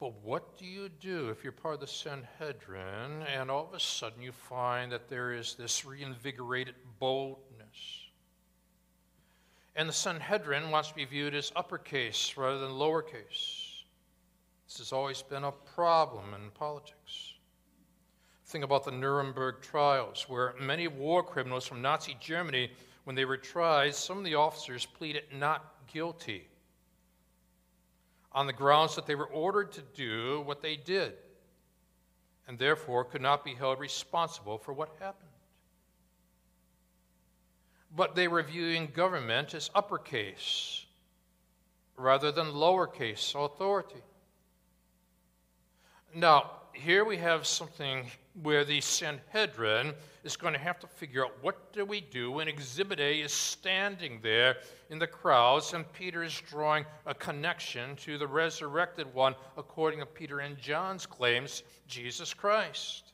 But 0.00 0.14
what 0.24 0.58
do 0.58 0.66
you 0.66 0.88
do 0.88 1.28
if 1.28 1.44
you're 1.44 1.52
part 1.52 1.74
of 1.74 1.80
the 1.80 1.86
Sanhedrin 1.86 3.22
and 3.32 3.50
all 3.50 3.68
of 3.68 3.74
a 3.74 3.78
sudden 3.78 4.20
you 4.20 4.32
find 4.32 4.90
that 4.90 5.08
there 5.08 5.32
is 5.32 5.54
this 5.54 5.84
reinvigorated 5.84 6.74
boldness? 6.98 8.10
And 9.76 9.88
the 9.88 9.92
Sanhedrin 9.92 10.70
wants 10.70 10.88
to 10.88 10.94
be 10.94 11.04
viewed 11.04 11.34
as 11.34 11.52
uppercase 11.54 12.34
rather 12.36 12.58
than 12.58 12.72
lowercase. 12.72 13.61
This 14.72 14.78
has 14.78 14.92
always 14.94 15.20
been 15.20 15.44
a 15.44 15.52
problem 15.52 16.32
in 16.32 16.50
politics. 16.52 17.34
Think 18.46 18.64
about 18.64 18.84
the 18.84 18.90
Nuremberg 18.90 19.60
trials, 19.60 20.24
where 20.30 20.54
many 20.58 20.88
war 20.88 21.22
criminals 21.22 21.66
from 21.66 21.82
Nazi 21.82 22.16
Germany, 22.18 22.70
when 23.04 23.14
they 23.14 23.26
were 23.26 23.36
tried, 23.36 23.94
some 23.94 24.16
of 24.16 24.24
the 24.24 24.36
officers 24.36 24.86
pleaded 24.86 25.24
not 25.30 25.74
guilty 25.92 26.48
on 28.32 28.46
the 28.46 28.52
grounds 28.54 28.96
that 28.96 29.06
they 29.06 29.14
were 29.14 29.26
ordered 29.26 29.72
to 29.72 29.82
do 29.94 30.40
what 30.46 30.62
they 30.62 30.76
did 30.76 31.12
and 32.48 32.58
therefore 32.58 33.04
could 33.04 33.20
not 33.20 33.44
be 33.44 33.52
held 33.52 33.78
responsible 33.78 34.56
for 34.56 34.72
what 34.72 34.88
happened. 34.98 35.28
But 37.94 38.14
they 38.14 38.26
were 38.26 38.42
viewing 38.42 38.86
government 38.94 39.52
as 39.52 39.70
uppercase 39.74 40.86
rather 41.98 42.32
than 42.32 42.46
lowercase 42.46 43.34
authority. 43.34 44.00
Now, 46.14 46.50
here 46.74 47.04
we 47.06 47.16
have 47.16 47.46
something 47.46 48.10
where 48.42 48.64
the 48.64 48.82
Sanhedrin 48.82 49.94
is 50.24 50.36
going 50.36 50.52
to 50.52 50.58
have 50.58 50.78
to 50.80 50.86
figure 50.86 51.24
out 51.24 51.32
what 51.40 51.72
do 51.72 51.86
we 51.86 52.02
do 52.02 52.30
when 52.30 52.48
Exhibit 52.48 53.00
A 53.00 53.20
is 53.20 53.32
standing 53.32 54.20
there 54.22 54.56
in 54.90 54.98
the 54.98 55.06
crowds 55.06 55.72
and 55.72 55.90
Peter 55.92 56.22
is 56.22 56.38
drawing 56.48 56.84
a 57.06 57.14
connection 57.14 57.96
to 57.96 58.18
the 58.18 58.26
resurrected 58.26 59.12
one, 59.14 59.34
according 59.56 60.00
to 60.00 60.06
Peter 60.06 60.40
and 60.40 60.58
John's 60.58 61.06
claims, 61.06 61.62
Jesus 61.88 62.34
Christ. 62.34 63.12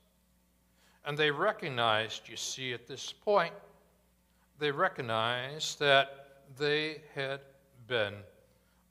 And 1.05 1.17
they 1.17 1.31
recognized, 1.31 2.29
you 2.29 2.37
see, 2.37 2.73
at 2.73 2.89
this 2.89 3.13
point, 3.13 3.55
they 4.59 4.73
recognized 4.73 5.79
that 5.79 6.41
they 6.59 7.03
had 7.15 7.41
been 7.87 8.15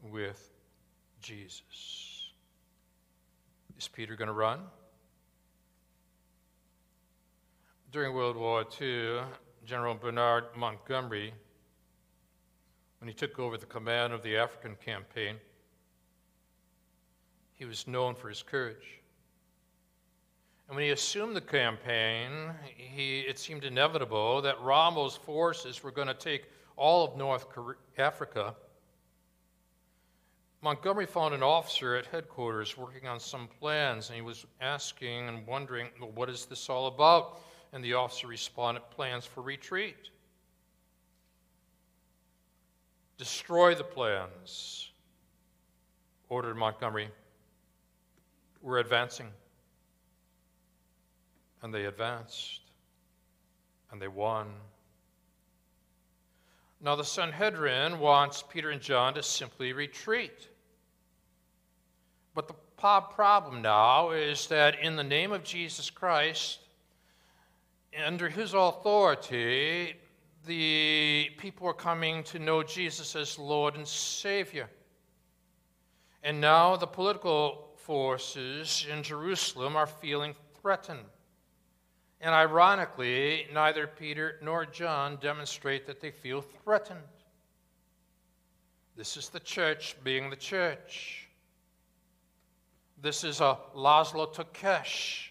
with 0.01 0.49
Jesus. 1.21 2.06
Is 3.77 3.87
Peter 3.87 4.15
going 4.15 4.27
to 4.27 4.33
run? 4.33 4.61
During 7.91 8.15
World 8.15 8.35
War 8.35 8.65
II, 8.81 9.19
General 9.65 9.93
Bernard 9.93 10.45
Montgomery, 10.55 11.31
when 12.99 13.07
he 13.07 13.13
took 13.13 13.37
over 13.37 13.55
the 13.55 13.67
command 13.67 14.13
of 14.13 14.23
the 14.23 14.35
African 14.35 14.75
campaign, 14.83 15.35
he 17.53 17.65
was 17.65 17.87
known 17.87 18.15
for 18.15 18.29
his 18.29 18.41
courage. 18.41 19.01
And 20.67 20.75
when 20.75 20.83
he 20.83 20.91
assumed 20.91 21.35
the 21.35 21.41
campaign, 21.41 22.31
he, 22.75 23.19
it 23.21 23.37
seemed 23.37 23.63
inevitable 23.63 24.41
that 24.41 24.59
Rommel's 24.59 25.17
forces 25.17 25.83
were 25.83 25.91
going 25.91 26.07
to 26.07 26.15
take 26.15 26.45
all 26.77 27.05
of 27.05 27.15
North 27.15 27.45
Africa. 27.97 28.55
Montgomery 30.61 31.05
found 31.05 31.35
an 31.35 31.43
officer 31.43 31.95
at 31.95 32.07
headquarters 32.07 32.77
working 32.77 33.07
on 33.07 33.19
some 33.19 33.47
plans, 33.59 34.09
and 34.09 34.15
he 34.15 34.21
was 34.21 34.45
asking 34.59 35.27
and 35.27 35.45
wondering, 35.45 35.87
well, 36.01 36.11
what 36.15 36.29
is 36.29 36.45
this 36.45 36.67
all 36.67 36.87
about? 36.87 37.39
And 37.73 37.83
the 37.83 37.93
officer 37.93 38.27
responded, 38.27 38.81
plans 38.89 39.25
for 39.25 39.41
retreat. 39.41 40.09
Destroy 43.17 43.75
the 43.75 43.83
plans, 43.83 44.91
ordered 46.29 46.55
Montgomery. 46.55 47.09
We're 48.61 48.79
advancing. 48.79 49.27
And 51.61 51.73
they 51.73 51.85
advanced, 51.85 52.61
and 53.91 54.01
they 54.01 54.07
won. 54.07 54.47
Now, 56.79 56.95
the 56.95 57.03
Sanhedrin 57.03 57.99
wants 57.99 58.43
Peter 58.47 58.69
and 58.69 58.81
John 58.81 59.15
to 59.15 59.23
simply 59.23 59.73
retreat. 59.73 60.47
But 62.35 62.47
the 62.47 62.53
problem 62.77 63.63
now 63.63 64.11
is 64.11 64.47
that 64.47 64.79
in 64.79 64.95
the 64.95 65.03
name 65.03 65.31
of 65.31 65.43
Jesus 65.43 65.89
Christ, 65.89 66.59
under 68.05 68.29
his 68.29 68.53
authority, 68.53 69.95
the 70.45 71.31
people 71.37 71.67
are 71.67 71.73
coming 71.73 72.23
to 72.25 72.37
know 72.37 72.61
Jesus 72.61 73.15
as 73.15 73.39
Lord 73.39 73.75
and 73.75 73.87
Savior. 73.87 74.69
And 76.21 76.39
now 76.39 76.75
the 76.75 76.85
political 76.85 77.69
forces 77.77 78.85
in 78.91 79.01
Jerusalem 79.01 79.75
are 79.75 79.87
feeling 79.87 80.35
threatened. 80.61 81.05
And 82.19 82.33
ironically, 82.33 83.47
neither 83.53 83.85
Peter 83.85 84.37
nor 84.41 84.65
John 84.65 85.17
demonstrate 85.21 85.85
that 85.85 86.01
they 86.01 86.11
feel 86.11 86.41
threatened. 86.41 86.99
This 88.95 89.17
is 89.17 89.29
the 89.29 89.39
church 89.39 89.95
being 90.03 90.29
the 90.31 90.35
church. 90.35 91.27
This 92.99 93.23
is 93.23 93.41
a 93.41 93.59
Laszlo 93.75 94.33
Tokes 94.33 95.29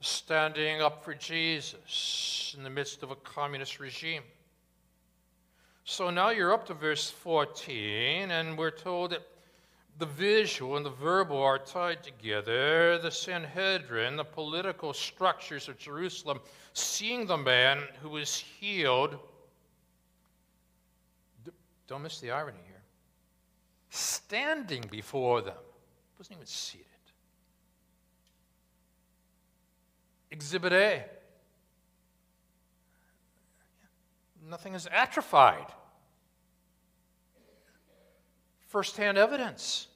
standing 0.00 0.80
up 0.80 1.02
for 1.02 1.14
Jesus 1.14 2.54
in 2.56 2.62
the 2.62 2.70
midst 2.70 3.02
of 3.02 3.10
a 3.10 3.16
communist 3.16 3.80
regime. 3.80 4.22
So 5.82 6.10
now 6.10 6.30
you're 6.30 6.52
up 6.52 6.66
to 6.66 6.74
verse 6.74 7.10
14, 7.10 8.30
and 8.30 8.56
we're 8.56 8.70
told 8.70 9.10
that 9.10 9.22
the 9.98 10.06
visual 10.06 10.76
and 10.76 10.84
the 10.84 10.90
verbal 10.90 11.40
are 11.40 11.58
tied 11.58 12.02
together. 12.02 12.98
The 12.98 13.10
Sanhedrin, 13.10 14.16
the 14.16 14.24
political 14.24 14.92
structures 14.92 15.68
of 15.68 15.78
Jerusalem, 15.78 16.40
seeing 16.72 17.26
the 17.26 17.36
man 17.36 17.82
who 18.02 18.10
was 18.10 18.36
healed. 18.36 19.18
Don't 21.86 22.02
miss 22.02 22.18
the 22.20 22.30
irony 22.30 22.58
here. 22.66 22.82
Standing 23.90 24.84
before 24.90 25.42
them, 25.42 25.54
wasn't 26.18 26.38
even 26.38 26.46
seated. 26.46 26.86
Exhibit 30.30 30.72
A. 30.72 31.04
Nothing 34.48 34.74
is 34.74 34.88
atrophied 34.90 35.66
firsthand 38.74 39.16
evidence. 39.16 39.86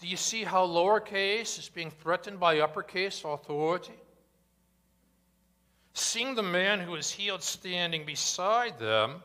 Do 0.00 0.08
you 0.08 0.16
see 0.16 0.42
how 0.42 0.66
lowercase 0.66 1.56
is 1.56 1.70
being 1.72 1.92
threatened 1.92 2.40
by 2.40 2.58
uppercase 2.58 3.22
authority? 3.24 4.00
Seeing 5.92 6.34
the 6.34 6.42
man 6.42 6.80
who 6.80 6.96
is 6.96 7.08
healed 7.08 7.44
standing 7.44 8.04
beside 8.04 8.80
them, 8.80 9.22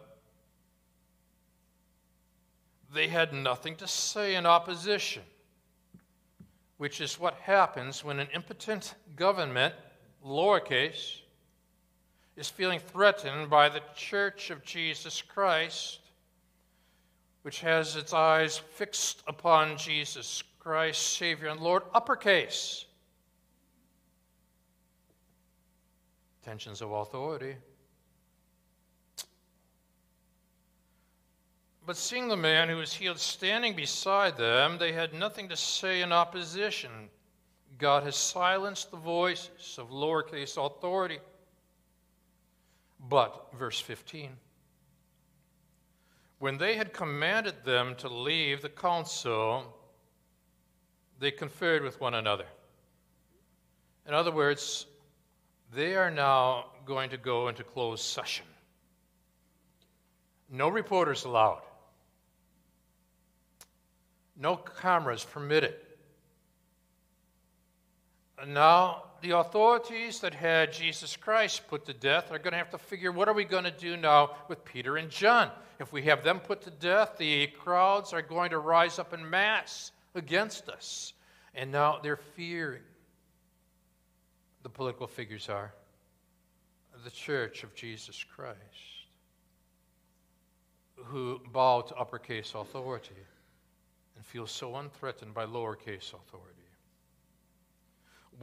they 2.94 3.08
had 3.08 3.34
nothing 3.34 3.76
to 3.78 3.88
say 3.88 4.36
in 4.36 4.46
opposition, 4.46 5.24
which 6.78 7.02
is 7.02 7.20
what 7.20 7.34
happens 7.38 8.04
when 8.04 8.20
an 8.20 8.28
impotent 8.36 8.94
government, 9.16 9.74
lowercase, 10.24 11.22
is 12.38 12.52
feeling 12.52 12.80
threatened 12.80 13.50
by 13.50 13.68
the 13.68 13.82
church 13.96 14.52
of 14.52 14.64
Jesus 14.64 15.24
Christ 15.24 16.02
which 17.43 17.62
has 17.62 17.95
its 17.95 18.13
eyes 18.13 18.58
fixed 18.58 19.21
upon 19.27 19.77
Jesus 19.77 20.43
Christ, 20.60 21.17
Savior 21.17 21.49
and 21.49 21.60
Lord, 21.60 21.84
uppercase. 21.93 22.86
Tensions 26.43 26.82
of 26.82 26.91
authority. 26.91 27.56
But 31.86 31.97
seeing 31.97 32.29
the 32.29 32.38
man 32.38 32.69
who 32.69 32.77
was 32.77 32.93
healed 32.93 33.19
standing 33.19 33.75
beside 33.75 34.38
them, 34.38 34.77
they 34.77 34.93
had 34.93 35.13
nothing 35.13 35.49
to 35.49 35.58
say 35.58 36.01
in 36.01 36.13
opposition. 36.13 37.10
God 37.77 38.03
has 38.03 38.15
silenced 38.15 38.89
the 38.89 38.97
voices 38.97 39.77
of 39.77 39.89
lowercase 39.89 40.56
authority. 40.58 41.19
But, 43.10 43.47
verse 43.60 43.82
15, 43.82 44.29
when 46.43 46.58
they 46.58 46.75
had 46.75 46.91
commanded 46.91 47.56
them 47.63 47.95
to 47.95 48.10
leave 48.10 48.62
the 48.62 48.67
council, 48.67 49.63
they 51.17 51.32
conferred 51.32 51.82
with 51.82 52.01
one 52.01 52.15
another. 52.15 52.43
In 54.06 54.13
other 54.13 54.29
words, 54.29 54.86
they 55.73 55.95
are 55.95 56.12
now 56.12 56.65
going 56.86 57.10
to 57.12 57.15
go 57.15 57.47
into 57.47 57.63
closed 57.63 58.03
session. 58.03 58.45
No 60.49 60.67
reporters 60.67 61.23
allowed. 61.23 61.62
No 64.36 64.58
cameras 64.58 65.23
permitted. 65.23 65.75
And 68.38 68.53
now 68.53 69.03
the 69.24 69.38
authorities 69.38 70.20
that 70.20 70.34
had 70.34 70.74
Jesus 70.74 71.16
Christ 71.16 71.66
put 71.70 71.86
to 71.86 71.94
death 71.94 72.30
are 72.30 72.38
going 72.38 72.52
to 72.52 72.58
have 72.58 72.72
to 72.72 72.78
figure 72.78 73.10
what 73.10 73.30
are 73.30 73.34
we 73.34 73.46
going 73.46 73.64
to 73.64 73.72
do 73.72 73.96
now 73.96 74.32
with 74.50 74.66
Peter 74.66 74.98
and 74.98 75.10
John? 75.10 75.50
If 75.80 75.94
we 75.94 76.04
have 76.04 76.26
them 76.26 76.42
put 76.42 76.62
to 76.64 76.70
death, 76.72 77.18
the 77.18 77.48
crowds 77.48 78.12
are 78.12 78.22
going 78.22 78.50
to 78.50 78.60
rise 78.60 79.00
up 79.00 79.14
in 79.14 79.28
mass 79.30 79.94
against 80.14 80.68
us. 80.68 81.14
And 81.56 81.72
now 81.72 82.00
they're 82.04 82.18
fearing. 82.18 82.82
The 84.64 84.70
political 84.70 85.08
figures 85.08 85.48
are 85.48 85.74
the 87.06 87.12
church 87.12 87.64
of 87.64 87.74
Jesus 87.74 88.26
Christ, 88.36 88.58
who 90.96 91.40
bow 91.54 91.82
to 91.82 91.96
uppercase 91.96 92.54
authority 92.56 93.16
and 94.18 94.26
feel 94.26 94.48
so 94.48 94.76
unthreatened 94.76 95.34
by 95.34 95.46
lowercase 95.46 96.14
authority. 96.14 96.53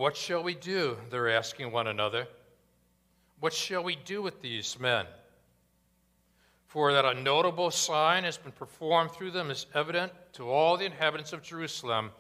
What 0.01 0.17
shall 0.17 0.43
we 0.43 0.55
do? 0.55 0.97
They're 1.11 1.29
asking 1.29 1.73
one 1.73 1.87
another. 1.87 2.27
What 3.39 3.53
shall 3.53 3.85
we 3.85 3.97
do 3.97 4.23
with 4.23 4.41
these 4.41 4.81
men? 4.81 5.05
For 6.69 6.95
that 6.95 7.05
a 7.05 7.13
notable 7.13 7.71
sign 7.71 8.25
has 8.25 8.39
been 8.39 8.53
performed 8.53 9.11
through 9.11 9.33
them 9.33 9.51
is 9.51 9.67
evident 9.75 10.11
to 10.33 10.49
all 10.49 10.79
the 10.79 10.87
inhabitants 10.87 11.35
of 11.35 11.43
Jerusalem. 11.43 12.13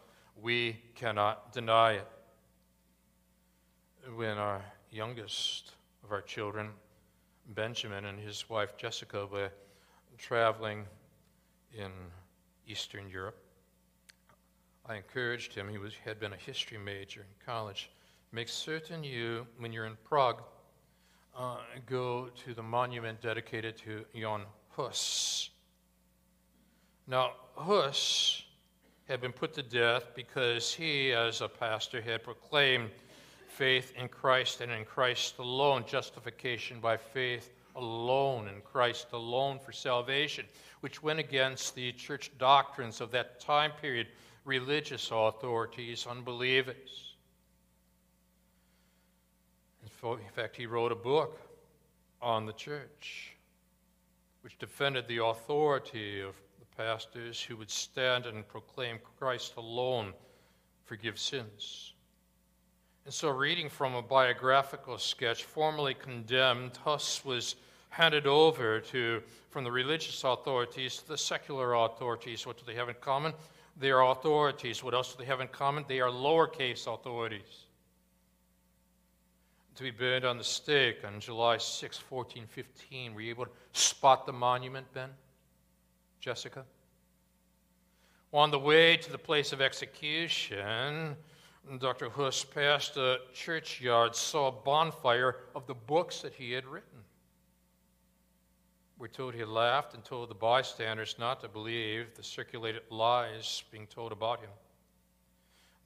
We 0.43 0.77
cannot 0.95 1.55
deny 1.55 1.93
it. 1.93 2.09
When 4.15 4.37
our 4.37 4.61
youngest 4.91 5.73
of 6.05 6.13
our 6.13 6.21
children, 6.21 6.73
Benjamin, 7.47 8.05
and 8.05 8.19
his 8.19 8.47
wife 8.51 8.77
Jessica 8.77 9.25
were 9.25 9.53
traveling 10.19 10.85
in 11.75 11.93
Eastern 12.67 13.09
Europe, 13.09 13.43
I 14.91 14.97
encouraged 14.97 15.55
him, 15.55 15.69
he 15.69 15.79
was, 15.79 15.95
had 16.05 16.19
been 16.19 16.33
a 16.33 16.37
history 16.37 16.77
major 16.77 17.21
in 17.21 17.47
college, 17.47 17.91
make 18.33 18.49
certain 18.49 19.05
you, 19.05 19.47
when 19.59 19.73
you're 19.73 19.87
in 19.87 19.97
Prague, 20.03 20.43
uh, 21.39 21.59
go 21.87 22.29
to 22.45 22.55
the 22.55 22.63
monument 22.65 23.21
dedicated 23.21 23.77
to 23.85 24.05
Jan 24.19 24.41
Hus. 24.71 25.51
Now, 27.07 27.35
Hus 27.55 28.43
had 29.07 29.21
been 29.21 29.31
put 29.31 29.55
to 29.55 29.63
death 29.63 30.07
because 30.17 30.75
he, 30.75 31.13
as 31.13 31.41
a 31.41 31.49
pastor, 31.49 32.01
had 32.01 32.25
proclaimed 32.25 32.91
faith 33.47 33.93
in 33.97 34.09
Christ 34.09 34.61
and 34.61 34.73
in 34.73 34.85
Christ 34.85 35.39
alone, 35.39 35.85
justification 35.87 36.81
by 36.81 36.97
faith 36.97 37.53
alone, 37.77 38.49
in 38.49 38.61
Christ 38.63 39.07
alone 39.13 39.61
for 39.61 39.71
salvation, 39.71 40.47
which 40.81 41.01
went 41.01 41.21
against 41.21 41.77
the 41.77 41.93
church 41.93 42.33
doctrines 42.39 43.01
of 43.01 43.13
that 43.13 43.39
time 43.39 43.71
period, 43.81 44.09
religious 44.45 45.11
authorities, 45.13 46.07
unbelievers. 46.09 47.15
In 50.03 50.19
fact, 50.35 50.57
he 50.57 50.67
wrote 50.67 50.93
a 50.93 50.97
book 50.97 51.39
on 52.23 52.47
the 52.47 52.53
church 52.53 53.37
which 54.43 54.59
defended 54.59 55.07
the 55.07 55.23
authority 55.23 56.21
of 56.21 56.35
the 56.59 56.77
pastors 56.77 57.43
who 57.43 57.57
would 57.57 57.71
stand 57.71 58.27
and 58.27 58.47
proclaim 58.49 58.99
Christ 59.19 59.57
alone 59.57 60.15
forgive 60.85 61.19
sins. 61.19 61.93
And 63.05 63.15
so, 63.15 63.31
reading 63.31 63.69
from 63.69 63.95
a 63.95 64.03
biographical 64.03 64.99
sketch 64.99 65.45
formerly 65.45 65.95
condemned, 65.95 66.77
Huss 66.79 67.25
was 67.25 67.57
handed 67.91 68.27
over 68.27 68.81
to, 68.81 69.23
from 69.51 69.65
the 69.65 69.71
religious 69.71 70.23
authorities 70.25 70.99
to 70.99 71.09
the 71.09 71.19
secular 71.19 71.75
authorities. 71.75 72.47
What 72.47 72.57
do 72.59 72.65
they 72.67 72.75
have 72.75 72.89
in 72.89 72.95
common? 73.01 73.33
They 73.81 73.91
are 73.91 74.11
authorities. 74.11 74.85
What 74.85 74.93
else 74.93 75.13
do 75.13 75.19
they 75.19 75.25
have 75.25 75.41
in 75.41 75.49
common? 75.49 75.87
They 75.89 76.01
are 76.01 76.11
lowercase 76.11 76.87
authorities. 76.87 77.65
To 79.77 79.83
be 79.83 79.91
burned 79.91 80.27
on 80.27 80.37
the 80.37 80.45
stake 80.45 80.99
on 81.07 81.19
July 81.19 81.57
6, 81.57 82.03
1415. 82.11 83.15
Were 83.15 83.23
you 83.23 83.31
able 83.31 83.47
to 83.47 83.51
spot 83.73 84.27
the 84.27 84.33
monument, 84.33 84.87
Ben? 84.93 85.09
Jessica? 86.21 86.67
On 88.35 88.51
the 88.51 88.59
way 88.59 88.99
to 88.99 89.11
the 89.11 89.19
place 89.19 89.55
of 89.55 89.63
execution, 89.63 91.17
Dr. 91.79 92.11
Huss 92.11 92.45
passed 92.45 92.99
a 92.99 93.21
churchyard, 93.33 94.15
saw 94.15 94.49
a 94.49 94.53
bonfire 94.53 95.37
of 95.55 95.67
the 95.67 95.75
books 95.75 96.21
that 96.21 96.35
he 96.35 96.53
had 96.53 96.67
written. 96.67 96.90
We're 99.01 99.09
told 99.09 99.33
he 99.33 99.45
laughed 99.45 99.95
and 99.95 100.05
told 100.05 100.29
the 100.29 100.35
bystanders 100.35 101.17
not 101.19 101.41
to 101.41 101.49
believe 101.49 102.15
the 102.15 102.23
circulated 102.23 102.83
lies 102.91 103.63
being 103.73 103.87
told 103.87 104.13
about 104.13 104.41
him. 104.41 104.51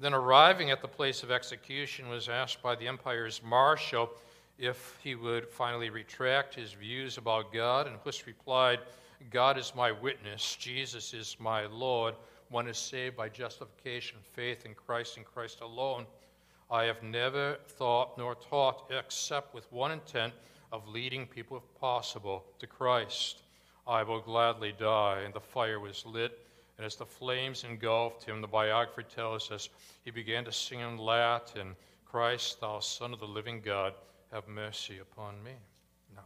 Then, 0.01 0.13
arriving 0.13 0.73
at 0.73 0.83
the 0.83 0.89
place 0.89 1.23
of 1.23 1.31
execution, 1.31 2.09
was 2.09 2.29
asked 2.29 2.61
by 2.61 2.75
the 2.75 2.89
empire's 2.89 3.41
marshal 3.41 4.11
if 4.59 4.99
he 5.01 5.15
would 5.15 5.47
finally 5.47 5.91
retract 5.91 6.57
his 6.57 6.73
views 6.73 7.17
about 7.17 7.53
God, 7.53 7.87
and 7.87 8.01
Huss 8.03 8.27
replied, 8.27 8.81
God 9.31 9.59
is 9.59 9.77
my 9.77 9.93
witness, 9.93 10.57
Jesus 10.57 11.15
is 11.15 11.37
my 11.39 11.67
Lord. 11.67 12.17
One 12.49 12.67
is 12.67 12.79
saved 12.79 13.17
by 13.17 13.29
justification, 13.29 14.19
faith 14.33 14.67
in 14.67 14.75
Christ 14.75 15.19
and 15.19 15.25
Christ 15.25 15.61
alone. 15.61 16.07
I 16.69 16.83
have 16.83 17.05
never 17.05 17.59
thought 17.69 18.19
nor 18.19 18.35
taught 18.35 18.91
except 18.91 19.55
with 19.55 19.71
one 19.71 19.93
intent 19.93 20.35
of 20.75 20.89
leading 20.89 21.25
people, 21.25 21.57
if 21.57 21.81
possible, 21.81 22.45
to 22.59 22.67
Christ. 22.67 23.43
I 23.87 24.03
will 24.03 24.21
gladly 24.21 24.75
die. 24.77 25.21
And 25.25 25.33
the 25.33 25.41
fire 25.41 25.79
was 25.79 26.05
lit, 26.05 26.37
and 26.77 26.85
as 26.85 26.97
the 26.97 27.07
flames 27.07 27.63
engulfed 27.63 28.25
him, 28.25 28.41
the 28.41 28.49
biographer 28.49 29.05
tells 29.05 29.53
us, 29.53 29.69
he 30.05 30.11
began 30.11 30.45
to 30.45 30.53
sing 30.53 30.81
in 30.81 30.99
Latin, 30.99 31.77
Christ, 32.05 32.61
thou 32.61 32.81
Son 32.81 33.13
of 33.13 33.21
the 33.21 33.27
living 33.27 33.61
God, 33.61 33.95
have 34.33 34.49
mercy 34.49 34.99
upon 34.99 35.41
me. 35.45 35.53
Now, 36.13 36.25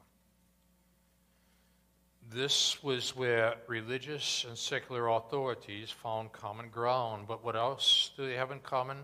this 2.31 2.83
was 2.83 3.15
where 3.15 3.57
religious 3.67 4.47
and 4.49 4.57
secular 4.57 5.09
authorities 5.09 5.91
found 5.91 6.33
common 6.33 6.71
ground. 6.71 7.27
But 7.29 7.45
what 7.45 7.55
else 7.55 8.13
do 8.17 8.27
they 8.27 8.37
have 8.37 8.51
in 8.51 8.61
common? 8.61 8.97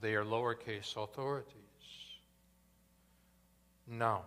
They 0.00 0.14
are 0.14 0.24
lowercase 0.24 0.96
authorities. 0.96 1.52
Now, 3.86 4.22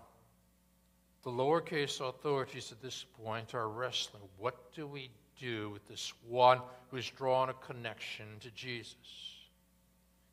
the 1.23 1.29
lowercase 1.29 1.99
authorities 1.99 2.71
at 2.71 2.81
this 2.81 3.05
point 3.23 3.53
are 3.53 3.69
wrestling. 3.69 4.23
What 4.37 4.73
do 4.73 4.87
we 4.87 5.09
do 5.37 5.69
with 5.71 5.87
this 5.87 6.13
one 6.27 6.61
who's 6.89 7.09
drawn 7.09 7.49
a 7.49 7.53
connection 7.53 8.25
to 8.39 8.51
Jesus? 8.51 8.95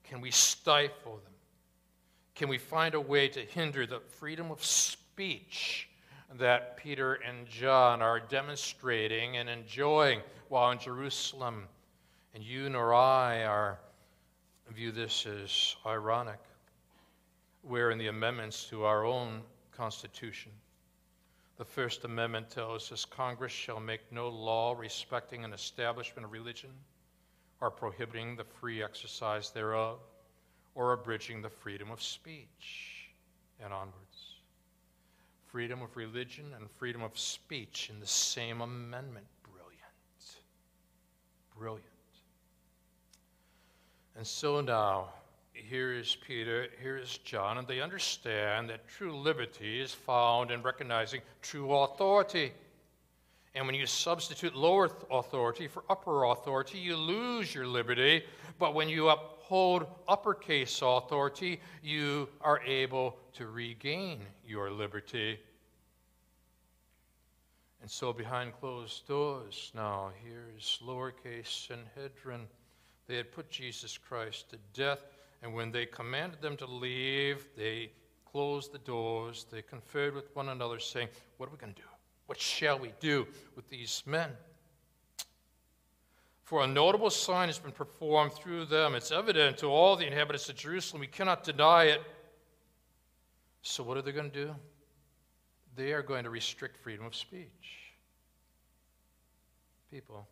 Can 0.04 0.20
we 0.20 0.30
stifle 0.30 1.16
them? 1.24 1.32
Can 2.34 2.48
we 2.48 2.58
find 2.58 2.94
a 2.94 3.00
way 3.00 3.28
to 3.28 3.40
hinder 3.40 3.86
the 3.86 4.00
freedom 4.00 4.50
of 4.50 4.64
speech 4.64 5.88
that 6.34 6.76
Peter 6.76 7.14
and 7.14 7.46
John 7.46 8.02
are 8.02 8.20
demonstrating 8.20 9.38
and 9.38 9.48
enjoying 9.48 10.20
while 10.48 10.70
in 10.70 10.78
Jerusalem? 10.78 11.66
And 12.34 12.44
you 12.44 12.68
nor 12.68 12.94
I 12.94 13.44
are 13.44 13.78
view 14.74 14.92
this 14.92 15.26
as 15.26 15.74
ironic. 15.86 16.40
We're 17.62 17.90
in 17.90 17.98
the 17.98 18.08
amendments 18.08 18.64
to 18.64 18.84
our 18.84 19.04
own 19.04 19.40
Constitution. 19.72 20.52
The 21.56 21.64
First 21.64 22.04
Amendment 22.04 22.50
tells 22.50 22.92
us 22.92 23.06
Congress 23.06 23.52
shall 23.52 23.80
make 23.80 24.12
no 24.12 24.28
law 24.28 24.74
respecting 24.76 25.42
an 25.42 25.54
establishment 25.54 26.26
of 26.26 26.32
religion 26.32 26.70
or 27.60 27.70
prohibiting 27.70 28.36
the 28.36 28.44
free 28.44 28.82
exercise 28.82 29.50
thereof 29.50 29.98
or 30.74 30.92
abridging 30.92 31.40
the 31.40 31.48
freedom 31.48 31.90
of 31.90 32.02
speech 32.02 33.08
and 33.64 33.72
onwards. 33.72 34.36
Freedom 35.46 35.80
of 35.80 35.96
religion 35.96 36.52
and 36.54 36.70
freedom 36.70 37.02
of 37.02 37.18
speech 37.18 37.88
in 37.90 38.00
the 38.00 38.06
same 38.06 38.60
amendment. 38.60 39.26
Brilliant. 39.42 40.42
Brilliant. 41.58 41.86
And 44.14 44.26
so 44.26 44.60
now, 44.60 45.08
here 45.56 45.92
is 45.92 46.16
Peter, 46.26 46.68
here 46.80 46.96
is 46.96 47.18
John, 47.18 47.58
and 47.58 47.66
they 47.66 47.80
understand 47.80 48.68
that 48.70 48.86
true 48.86 49.16
liberty 49.16 49.80
is 49.80 49.92
found 49.92 50.50
in 50.50 50.62
recognizing 50.62 51.20
true 51.42 51.72
authority. 51.72 52.52
And 53.54 53.66
when 53.66 53.74
you 53.74 53.86
substitute 53.86 54.54
lower 54.54 54.90
authority 55.10 55.66
for 55.66 55.82
upper 55.88 56.24
authority, 56.24 56.78
you 56.78 56.96
lose 56.96 57.54
your 57.54 57.66
liberty. 57.66 58.22
But 58.58 58.74
when 58.74 58.88
you 58.88 59.08
uphold 59.08 59.86
uppercase 60.06 60.80
authority, 60.82 61.60
you 61.82 62.28
are 62.42 62.60
able 62.60 63.16
to 63.34 63.46
regain 63.46 64.20
your 64.46 64.70
liberty. 64.70 65.38
And 67.80 67.90
so, 67.90 68.12
behind 68.12 68.52
closed 68.60 69.06
doors, 69.06 69.72
now 69.74 70.10
here's 70.22 70.80
lowercase 70.84 71.68
Sanhedrin. 71.68 72.46
They 73.06 73.16
had 73.16 73.32
put 73.32 73.50
Jesus 73.50 73.96
Christ 73.96 74.50
to 74.50 74.58
death 74.74 75.15
and 75.42 75.54
when 75.54 75.70
they 75.70 75.86
commanded 75.86 76.40
them 76.40 76.56
to 76.58 76.66
leave, 76.66 77.46
they 77.56 77.90
closed 78.24 78.72
the 78.72 78.78
doors. 78.78 79.46
They 79.50 79.62
conferred 79.62 80.14
with 80.14 80.34
one 80.34 80.48
another, 80.48 80.78
saying, 80.78 81.08
What 81.36 81.48
are 81.48 81.52
we 81.52 81.58
going 81.58 81.74
to 81.74 81.82
do? 81.82 81.88
What 82.26 82.40
shall 82.40 82.78
we 82.78 82.92
do 83.00 83.26
with 83.54 83.68
these 83.68 84.02
men? 84.06 84.30
For 86.42 86.62
a 86.62 86.66
notable 86.66 87.10
sign 87.10 87.48
has 87.48 87.58
been 87.58 87.72
performed 87.72 88.32
through 88.32 88.66
them. 88.66 88.94
It's 88.94 89.10
evident 89.10 89.58
to 89.58 89.66
all 89.66 89.96
the 89.96 90.06
inhabitants 90.06 90.48
of 90.48 90.56
Jerusalem. 90.56 91.00
We 91.00 91.08
cannot 91.08 91.42
deny 91.42 91.84
it. 91.84 92.02
So, 93.62 93.82
what 93.82 93.96
are 93.96 94.02
they 94.02 94.12
going 94.12 94.30
to 94.30 94.46
do? 94.46 94.54
They 95.74 95.92
are 95.92 96.02
going 96.02 96.24
to 96.24 96.30
restrict 96.30 96.76
freedom 96.76 97.04
of 97.04 97.16
speech. 97.16 97.92
People, 99.90 100.28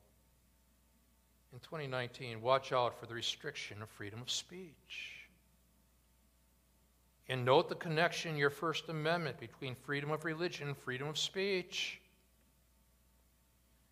in 1.55 1.61
2019, 1.61 2.43
watch 2.43 2.73
out 2.73 2.99
for 2.99 3.07
the 3.07 3.15
restriction 3.15 3.81
of 3.81 3.89
freedom 3.89 4.21
of 4.21 4.29
speech. 4.29 5.29
And 7.29 7.45
note 7.45 7.69
the 7.69 7.77
connection 7.77 8.37
your 8.37 8.51
First 8.51 8.89
Amendment 8.89 9.39
between 9.39 9.77
freedom 9.77 10.11
of 10.11 10.25
religion 10.25 10.67
and 10.67 10.77
freedom 10.77 11.07
of 11.07 11.17
speech. 11.17 12.01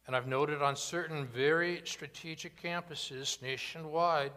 And 0.08 0.16
I've 0.16 0.26
noted 0.26 0.60
on 0.60 0.74
certain 0.74 1.24
very 1.24 1.82
strategic 1.84 2.60
campuses 2.60 3.40
nationwide, 3.40 4.32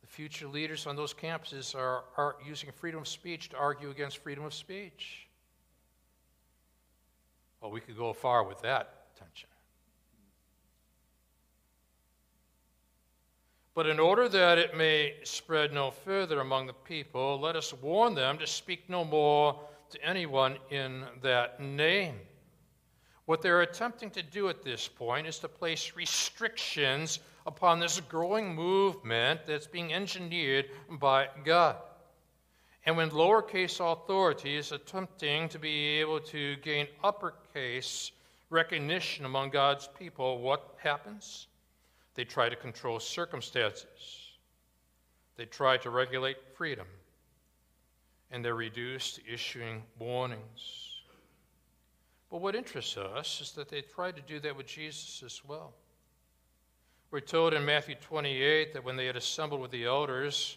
the 0.00 0.06
future 0.06 0.46
leaders 0.46 0.86
on 0.86 0.94
those 0.94 1.12
campuses 1.12 1.74
are, 1.74 2.04
are 2.16 2.36
using 2.46 2.70
freedom 2.70 3.00
of 3.00 3.08
speech 3.08 3.48
to 3.48 3.56
argue 3.56 3.90
against 3.90 4.18
freedom 4.18 4.44
of 4.44 4.54
speech. 4.54 5.26
Well, 7.60 7.72
we 7.72 7.80
could 7.80 7.96
go 7.96 8.12
far 8.12 8.44
with 8.44 8.62
that 8.62 9.16
tension. 9.18 9.48
But 13.74 13.88
in 13.88 13.98
order 13.98 14.28
that 14.28 14.58
it 14.58 14.76
may 14.76 15.14
spread 15.24 15.72
no 15.72 15.90
further 15.90 16.40
among 16.40 16.68
the 16.68 16.72
people, 16.72 17.40
let 17.40 17.56
us 17.56 17.74
warn 17.74 18.14
them 18.14 18.38
to 18.38 18.46
speak 18.46 18.88
no 18.88 19.04
more 19.04 19.58
to 19.90 20.04
anyone 20.04 20.56
in 20.70 21.04
that 21.22 21.60
name. 21.60 22.20
What 23.26 23.42
they're 23.42 23.62
attempting 23.62 24.10
to 24.10 24.22
do 24.22 24.48
at 24.48 24.62
this 24.62 24.86
point 24.86 25.26
is 25.26 25.40
to 25.40 25.48
place 25.48 25.92
restrictions 25.96 27.18
upon 27.46 27.80
this 27.80 27.98
growing 28.00 28.54
movement 28.54 29.40
that's 29.46 29.66
being 29.66 29.92
engineered 29.92 30.66
by 30.88 31.28
God. 31.44 31.76
And 32.86 32.96
when 32.96 33.10
lowercase 33.10 33.80
authority 33.80 34.56
is 34.56 34.70
attempting 34.70 35.48
to 35.48 35.58
be 35.58 36.00
able 36.00 36.20
to 36.20 36.56
gain 36.56 36.86
uppercase 37.02 38.12
recognition 38.50 39.24
among 39.24 39.50
God's 39.50 39.88
people, 39.98 40.38
what 40.40 40.76
happens? 40.76 41.46
They 42.14 42.24
try 42.24 42.48
to 42.48 42.56
control 42.56 43.00
circumstances, 43.00 44.32
they 45.36 45.46
try 45.46 45.76
to 45.78 45.90
regulate 45.90 46.36
freedom, 46.56 46.86
and 48.30 48.44
they're 48.44 48.54
reduced 48.54 49.16
to 49.16 49.22
issuing 49.32 49.82
warnings. 49.98 51.02
But 52.30 52.40
what 52.40 52.54
interests 52.54 52.96
us 52.96 53.40
is 53.40 53.52
that 53.52 53.68
they 53.68 53.82
tried 53.82 54.16
to 54.16 54.22
do 54.22 54.40
that 54.40 54.56
with 54.56 54.66
Jesus 54.66 55.22
as 55.24 55.44
well. 55.44 55.72
We're 57.10 57.20
told 57.20 57.54
in 57.54 57.64
Matthew 57.64 57.94
28 57.94 58.72
that 58.72 58.82
when 58.82 58.96
they 58.96 59.06
had 59.06 59.14
assembled 59.14 59.60
with 59.60 59.70
the 59.70 59.84
elders, 59.84 60.56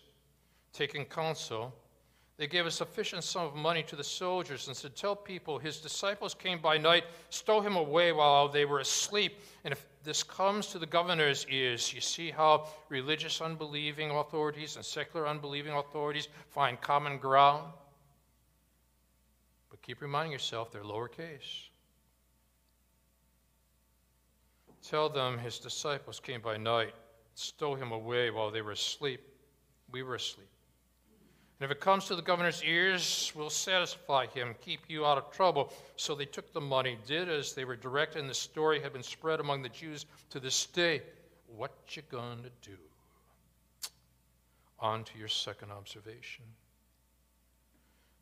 taking 0.74 1.06
counsel, 1.06 1.72
they 2.38 2.46
gave 2.46 2.68
a 2.68 2.72
sufficient 2.72 3.24
sum 3.24 3.48
of 3.48 3.56
money 3.56 3.82
to 3.84 3.96
the 3.96 4.04
soldiers 4.04 4.68
and 4.68 4.78
said, 4.78 4.96
Tell 4.96 5.16
people 5.16 5.58
his 5.58 5.80
disciples 5.80 6.36
came 6.36 6.60
by 6.60 6.78
night, 6.78 7.04
stole 7.32 7.62
him 7.62 7.76
away 7.76 8.12
while 8.12 8.48
they 8.48 8.64
were 8.64 8.80
asleep. 8.80 9.40
And 9.64 9.72
if 9.72 9.84
this 10.04 10.22
comes 10.22 10.68
to 10.68 10.80
the 10.80 10.86
governor's 10.86 11.48
ears, 11.50 11.92
you 11.92 12.00
see 12.00 12.30
how 12.30 12.68
religious 12.90 13.42
unbelieving 13.42 14.12
authorities 14.12 14.76
and 14.76 14.86
secular 14.86 15.28
unbelieving 15.28 15.74
authorities 15.74 16.28
find 16.50 16.80
common 16.80 17.18
ground? 17.18 17.74
But 19.72 19.82
keep 19.82 20.00
reminding 20.02 20.32
yourself 20.32 20.72
they're 20.72 20.84
lowercase. 20.84 21.70
Tell 24.88 25.10
them 25.10 25.40
his 25.40 25.58
disciples 25.58 26.20
came 26.20 26.40
by 26.40 26.58
night, 26.58 26.94
stole 27.34 27.76
him 27.76 27.92
away 27.92 28.30
while 28.30 28.52
they 28.52 28.62
were 28.62 28.72
asleep. 28.74 29.22
We 29.92 30.04
were 30.04 30.16
asleep. 30.16 30.48
And 31.60 31.66
if 31.66 31.76
it 31.76 31.82
comes 31.82 32.06
to 32.06 32.16
the 32.16 32.22
governor's 32.22 32.64
ears, 32.64 33.32
we'll 33.36 33.50
satisfy 33.50 34.28
him, 34.28 34.54
keep 34.62 34.82
you 34.88 35.06
out 35.06 35.18
of 35.18 35.32
trouble. 35.32 35.74
So 35.96 36.14
they 36.14 36.26
took 36.26 36.54
the 36.54 36.62
money, 36.62 36.98
did 37.08 37.30
as 37.30 37.54
they 37.54 37.66
were 37.66 37.76
directed, 37.76 38.20
and 38.20 38.30
the 38.30 38.36
story 38.36 38.80
had 38.80 38.94
been 38.94 39.02
spread 39.02 39.40
among 39.40 39.64
the 39.64 39.70
Jews 39.70 40.06
to 40.30 40.40
this 40.40 40.68
day. 40.68 41.02
What 41.48 41.72
you 41.90 42.04
gonna 42.12 42.52
do? 42.62 42.78
On 44.80 45.04
to 45.04 45.18
your 45.18 45.28
second 45.28 45.72
observation. 45.72 46.46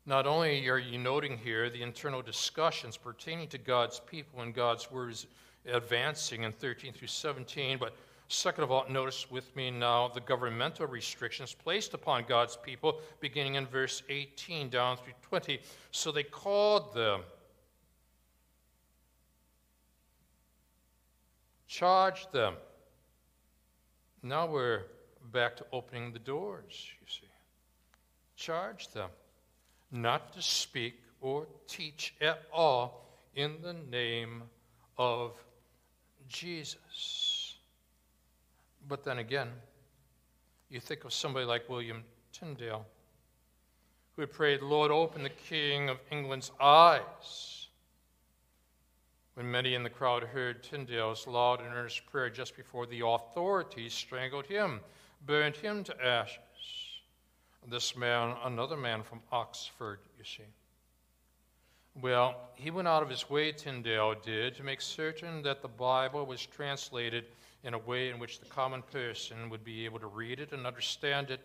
Not 0.06 0.26
only 0.26 0.66
are 0.68 0.78
you 0.78 0.96
noting 0.96 1.36
here 1.36 1.68
the 1.68 1.82
internal 1.82 2.22
discussions 2.22 2.96
pertaining 2.96 3.48
to 3.48 3.58
God's 3.58 4.00
people 4.00 4.40
and 4.40 4.54
God's 4.54 4.90
words 4.90 5.26
advancing 5.66 6.44
in 6.44 6.52
13 6.52 6.92
through 6.92 7.08
17. 7.08 7.78
But 7.78 7.96
second 8.28 8.64
of 8.64 8.70
all, 8.70 8.86
notice 8.88 9.30
with 9.30 9.54
me 9.56 9.70
now 9.70 10.08
the 10.08 10.20
governmental 10.20 10.86
restrictions 10.86 11.54
placed 11.54 11.94
upon 11.94 12.24
God's 12.28 12.56
people, 12.56 13.00
beginning 13.20 13.54
in 13.54 13.66
verse 13.66 14.02
18 14.08 14.68
down 14.68 14.96
through 14.96 15.12
20. 15.22 15.60
So 15.90 16.12
they 16.12 16.22
called 16.22 16.94
them, 16.94 17.22
charged 21.68 22.32
them. 22.32 22.54
Now 24.22 24.46
we're 24.46 24.82
back 25.32 25.56
to 25.56 25.66
opening 25.72 26.12
the 26.12 26.18
doors, 26.18 26.90
you 27.00 27.06
see. 27.08 27.26
Charge 28.36 28.88
them 28.88 29.10
not 29.90 30.32
to 30.34 30.42
speak 30.42 31.00
or 31.20 31.46
teach 31.66 32.14
at 32.20 32.42
all 32.52 33.08
in 33.34 33.56
the 33.62 33.72
name 33.72 34.42
of 34.98 35.32
Jesus. 36.28 37.25
But 38.88 39.04
then 39.04 39.18
again, 39.18 39.48
you 40.68 40.80
think 40.80 41.04
of 41.04 41.12
somebody 41.12 41.44
like 41.44 41.68
William 41.68 42.04
Tyndale, 42.32 42.86
who 44.14 44.22
had 44.22 44.32
prayed, 44.32 44.62
Lord, 44.62 44.90
open 44.90 45.22
the 45.22 45.30
King 45.30 45.88
of 45.88 45.98
England's 46.10 46.52
eyes. 46.60 47.68
When 49.34 49.50
many 49.50 49.74
in 49.74 49.82
the 49.82 49.90
crowd 49.90 50.22
heard 50.22 50.62
Tyndale's 50.62 51.26
loud 51.26 51.60
and 51.60 51.74
earnest 51.74 52.06
prayer 52.06 52.30
just 52.30 52.56
before 52.56 52.86
the 52.86 53.06
authorities 53.06 53.92
strangled 53.92 54.46
him, 54.46 54.80
burned 55.26 55.56
him 55.56 55.84
to 55.84 56.04
ashes. 56.04 56.40
This 57.68 57.96
man, 57.96 58.36
another 58.44 58.76
man 58.76 59.02
from 59.02 59.20
Oxford, 59.32 59.98
you 60.16 60.24
see 60.24 60.44
well, 62.02 62.50
he 62.54 62.70
went 62.70 62.88
out 62.88 63.02
of 63.02 63.08
his 63.08 63.30
way, 63.30 63.52
Tyndale 63.52 64.16
did, 64.22 64.54
to 64.56 64.62
make 64.62 64.80
certain 64.82 65.42
that 65.42 65.62
the 65.62 65.68
Bible 65.68 66.26
was 66.26 66.44
translated 66.44 67.24
in 67.66 67.74
a 67.74 67.78
way 67.78 68.10
in 68.10 68.18
which 68.20 68.38
the 68.38 68.46
common 68.46 68.80
person 68.80 69.50
would 69.50 69.64
be 69.64 69.84
able 69.84 69.98
to 69.98 70.06
read 70.06 70.38
it 70.38 70.52
and 70.52 70.66
understand 70.66 71.30
it. 71.30 71.40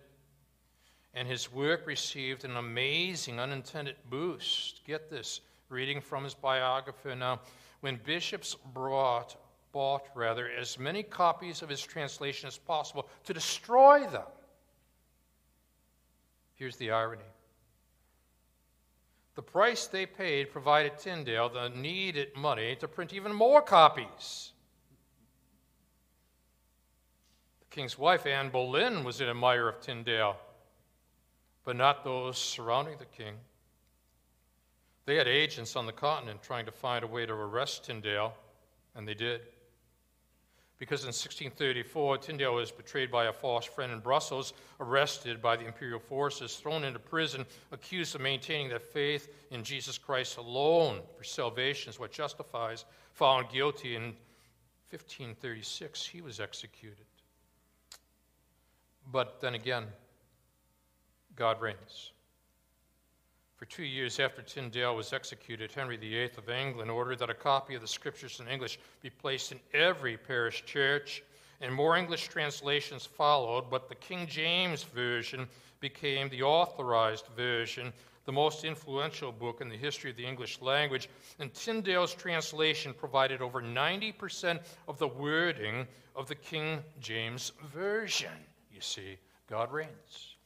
And 1.16 1.28
his 1.28 1.52
work 1.52 1.86
received 1.88 2.46
an 2.46 2.56
amazing 2.56 3.40
unintended 3.40 3.96
boost. 4.10 4.86
Get 4.86 5.10
this, 5.10 5.42
reading 5.68 6.00
from 6.00 6.24
his 6.24 6.36
biographer 6.36 7.16
now. 7.16 7.42
When 7.82 8.00
bishops 8.06 8.56
brought, 8.72 9.36
bought 9.72 10.04
rather, 10.14 10.48
as 10.48 10.78
many 10.78 11.02
copies 11.02 11.64
of 11.64 11.70
his 11.70 11.82
translation 11.82 12.48
as 12.48 12.58
possible 12.58 13.10
to 13.26 13.34
destroy 13.34 14.06
them. 14.08 14.28
Here's 16.54 16.78
the 16.78 16.92
irony 16.92 17.24
the 19.34 19.42
price 19.42 19.88
they 19.88 20.06
paid 20.06 20.52
provided 20.52 21.00
Tyndale 21.00 21.50
the 21.50 21.70
needed 21.70 22.36
money 22.36 22.76
to 22.76 22.88
print 22.88 23.14
even 23.14 23.34
more 23.34 23.62
copies. 23.62 24.52
The 27.61 27.61
king's 27.72 27.98
wife, 27.98 28.26
Anne 28.26 28.50
Boleyn, 28.50 29.04
was 29.04 29.22
an 29.22 29.30
admirer 29.30 29.70
of 29.70 29.82
Tyndale, 29.82 30.38
but 31.64 31.76
not 31.76 32.04
those 32.04 32.38
surrounding 32.38 32.98
the 33.00 33.06
king. 33.06 33.36
They 35.06 35.16
had 35.16 35.28
agents 35.28 35.76
on 35.76 35.88
the 35.88 35.92
continent 35.92 36.44
trying 36.44 36.66
to 36.66 36.72
find 36.72 37.04
a 37.04 37.08
way 37.08 37.26
to 37.26 37.34
arrest 37.34 37.86
Tyndale, 37.86 38.34
and 38.96 39.08
they 39.08 39.16
did 39.16 39.42
because 40.82 41.04
in 41.04 41.10
1634, 41.10 42.18
Tyndale 42.18 42.56
was 42.56 42.72
betrayed 42.72 43.12
by 43.12 43.26
a 43.26 43.32
false 43.32 43.66
friend 43.66 43.92
in 43.92 44.00
Brussels, 44.00 44.54
arrested 44.80 45.40
by 45.40 45.56
the 45.56 45.68
imperial 45.68 46.00
forces, 46.00 46.56
thrown 46.56 46.84
into 46.84 46.98
prison, 46.98 47.46
accused 47.72 48.16
of 48.16 48.22
maintaining 48.22 48.70
that 48.70 48.82
faith 48.82 49.30
in 49.52 49.64
Jesus 49.64 50.00
Christ 50.00 50.38
alone 50.38 51.02
for 51.16 51.24
salvation 51.24 51.92
is 51.92 52.00
what 52.00 52.12
justifies, 52.12 52.86
found 53.14 53.48
guilty 53.50 53.96
in 53.96 54.16
1536, 54.90 56.04
he 56.04 56.20
was 56.20 56.40
executed. 56.40 57.06
But 59.10 59.42
then 59.42 59.56
again, 59.56 59.86
God 61.36 61.62
reigns. 61.62 62.12
For 63.62 63.66
two 63.66 63.84
years 63.84 64.20
after 64.20 64.42
Tyndale 64.42 64.96
was 64.96 65.14
executed, 65.14 65.72
Henry 65.72 65.96
VIII 65.96 66.32
of 66.36 66.50
England 66.50 66.90
ordered 66.90 67.20
that 67.20 67.30
a 67.30 67.36
copy 67.36 67.76
of 67.76 67.82
the 67.82 67.88
scriptures 67.88 68.40
in 68.40 68.48
English 68.48 68.80
be 69.02 69.12
placed 69.12 69.52
in 69.52 69.60
every 69.72 70.18
parish 70.18 70.66
church, 70.66 71.24
and 71.62 71.72
more 71.72 71.96
English 71.96 72.28
translations 72.28 73.06
followed, 73.06 73.70
but 73.70 73.88
the 73.88 73.94
King 73.94 74.26
James 74.26 74.82
Version 74.82 75.48
became 75.80 76.28
the 76.30 76.42
authorized 76.42 77.28
version, 77.36 77.94
the 78.26 78.32
most 78.32 78.64
influential 78.64 79.32
book 79.32 79.62
in 79.62 79.70
the 79.70 79.78
history 79.78 80.10
of 80.10 80.18
the 80.18 80.26
English 80.26 80.60
language. 80.60 81.08
And 81.38 81.54
Tyndale's 81.54 82.16
translation 82.16 82.96
provided 82.96 83.44
over 83.44 83.62
90% 83.62 84.60
of 84.88 84.98
the 84.98 85.08
wording 85.08 85.88
of 86.16 86.28
the 86.28 86.36
King 86.36 86.80
James 87.00 87.52
Version. 87.74 88.32
You 88.82 88.86
see, 88.86 89.18
God 89.48 89.72
reigns. 89.72 90.38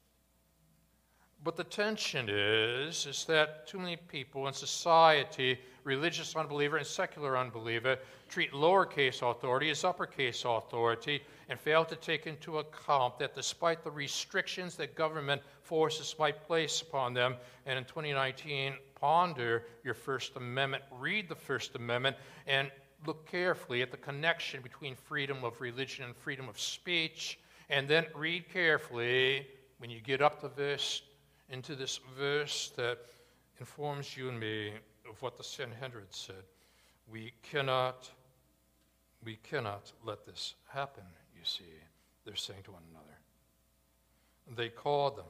But 1.42 1.56
the 1.56 1.64
tension 1.64 2.28
is, 2.28 3.06
is 3.06 3.24
that 3.30 3.66
too 3.66 3.80
many 3.80 3.96
people 3.96 4.50
in 4.50 4.54
society, 4.54 5.58
religious 5.86 6.36
unbeliever 6.36 6.76
and 6.76 6.86
secular 6.86 7.38
unbeliever, 7.38 7.98
treat 8.28 8.52
lowercase 8.52 9.22
authority 9.22 9.70
as 9.70 9.86
uppercase 9.86 10.44
authority 10.46 11.22
and 11.48 11.58
fail 11.58 11.86
to 11.86 11.96
take 11.96 12.28
into 12.28 12.58
account 12.58 13.18
that 13.20 13.36
despite 13.36 13.86
the 13.86 13.92
restrictions 13.92 14.76
that 14.76 14.96
government 14.96 15.42
forces 15.62 16.14
might 16.20 16.46
place 16.46 16.82
upon 16.82 17.14
them, 17.14 17.36
and 17.66 17.78
in 17.78 17.86
2019, 17.86 18.74
ponder 18.96 19.64
your 19.86 19.94
First 19.94 20.36
Amendment, 20.36 20.84
read 20.92 21.30
the 21.30 21.36
First 21.36 21.78
Amendment, 21.78 22.18
and 22.48 22.70
look 23.08 23.26
carefully 23.32 23.82
at 23.82 23.92
the 23.92 23.98
connection 23.98 24.62
between 24.62 24.94
freedom 24.94 25.46
of 25.46 25.62
religion 25.62 26.04
and 26.04 26.14
freedom 26.18 26.50
of 26.50 26.60
speech, 26.60 27.40
and 27.70 27.88
then 27.88 28.06
read 28.16 28.50
carefully 28.52 29.48
when 29.78 29.90
you 29.90 30.00
get 30.02 30.22
up 30.22 30.40
to 30.42 30.52
this, 30.56 31.02
into 31.50 31.76
this 31.76 32.00
verse 32.18 32.72
that 32.76 33.00
informs 33.60 34.16
you 34.16 34.30
and 34.30 34.40
me 34.40 34.74
of 35.10 35.22
what 35.22 35.38
the 35.38 35.44
Sanhedrin 35.44 36.06
said. 36.10 36.44
We 37.12 37.34
cannot, 37.44 38.10
we 39.24 39.38
cannot 39.44 39.92
let 40.04 40.26
this 40.26 40.56
happen, 40.68 41.04
you 41.36 41.44
see, 41.44 41.64
they're 42.26 42.36
saying 42.36 42.64
to 42.64 42.72
one 42.72 42.82
another. 42.92 43.06
They 44.56 44.70
called 44.70 45.18
them, 45.18 45.26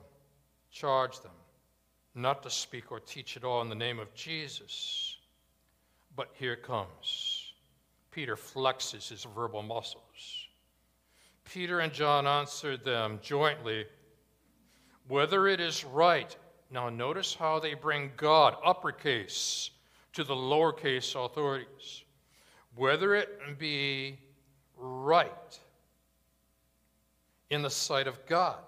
charged 0.72 1.24
them, 1.24 1.32
not 2.16 2.44
to 2.44 2.50
speak 2.50 2.92
or 2.92 3.00
teach 3.00 3.36
at 3.36 3.44
all 3.44 3.62
in 3.62 3.70
the 3.70 3.76
name 3.76 4.00
of 4.00 4.14
Jesus. 4.14 5.18
But 6.16 6.30
here 6.34 6.56
comes. 6.56 7.54
Peter 8.12 8.38
flexes 8.38 9.10
his 9.10 9.26
verbal 9.36 9.62
muscles. 9.62 10.45
Peter 11.46 11.80
and 11.80 11.94
John 11.94 12.28
answered 12.28 12.84
them 12.84 13.20
jointly, 13.22 13.86
Whether 15.08 15.48
it 15.48 15.60
is 15.60 15.86
right. 15.86 16.36
Now, 16.72 16.90
notice 16.90 17.36
how 17.36 17.60
they 17.60 17.76
bring 17.76 18.12
God, 18.18 18.58
uppercase, 18.66 19.70
to 20.14 20.24
the 20.24 20.36
lowercase 20.36 21.16
authorities. 21.16 22.04
Whether 22.76 23.16
it 23.16 23.58
be 23.58 24.18
right 24.78 25.60
in 27.50 27.62
the 27.62 27.70
sight 27.70 28.08
of 28.08 28.26
God 28.26 28.60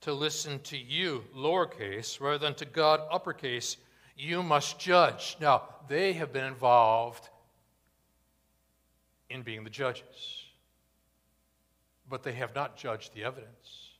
to 0.00 0.12
listen 0.12 0.60
to 0.60 0.76
you, 0.76 1.24
lowercase, 1.36 2.20
rather 2.20 2.38
than 2.38 2.54
to 2.54 2.64
God, 2.64 3.00
uppercase, 3.10 3.76
you 4.16 4.42
must 4.42 4.78
judge. 4.78 5.36
Now, 5.40 5.62
they 5.88 6.12
have 6.14 6.32
been 6.32 6.44
involved 6.44 7.28
in 9.28 9.42
being 9.42 9.64
the 9.64 9.70
judges, 9.70 10.39
but 12.10 12.22
they 12.22 12.32
have 12.32 12.54
not 12.54 12.76
judged 12.76 13.14
the 13.14 13.24
evidence. 13.24 13.90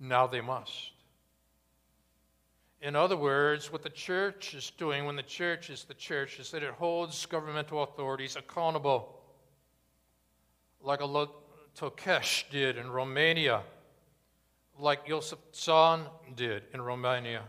Now 0.00 0.26
they 0.26 0.40
must. 0.40 0.90
In 2.82 2.96
other 2.96 3.16
words, 3.16 3.72
what 3.72 3.82
the 3.82 3.88
church 3.88 4.52
is 4.54 4.70
doing 4.76 5.06
when 5.06 5.16
the 5.16 5.22
church 5.22 5.70
is 5.70 5.84
the 5.84 5.94
church 5.94 6.38
is 6.38 6.50
that 6.50 6.62
it 6.62 6.74
holds 6.74 7.24
governmental 7.24 7.82
authorities 7.82 8.36
accountable, 8.36 9.22
like 10.82 11.00
a 11.00 11.26
Tokes 11.74 12.44
did 12.50 12.76
in 12.76 12.90
Romania, 12.90 13.62
like 14.78 15.06
Joseph 15.06 15.40
Tson 15.52 16.02
did 16.36 16.64
in 16.74 16.80
Romania. 16.82 17.42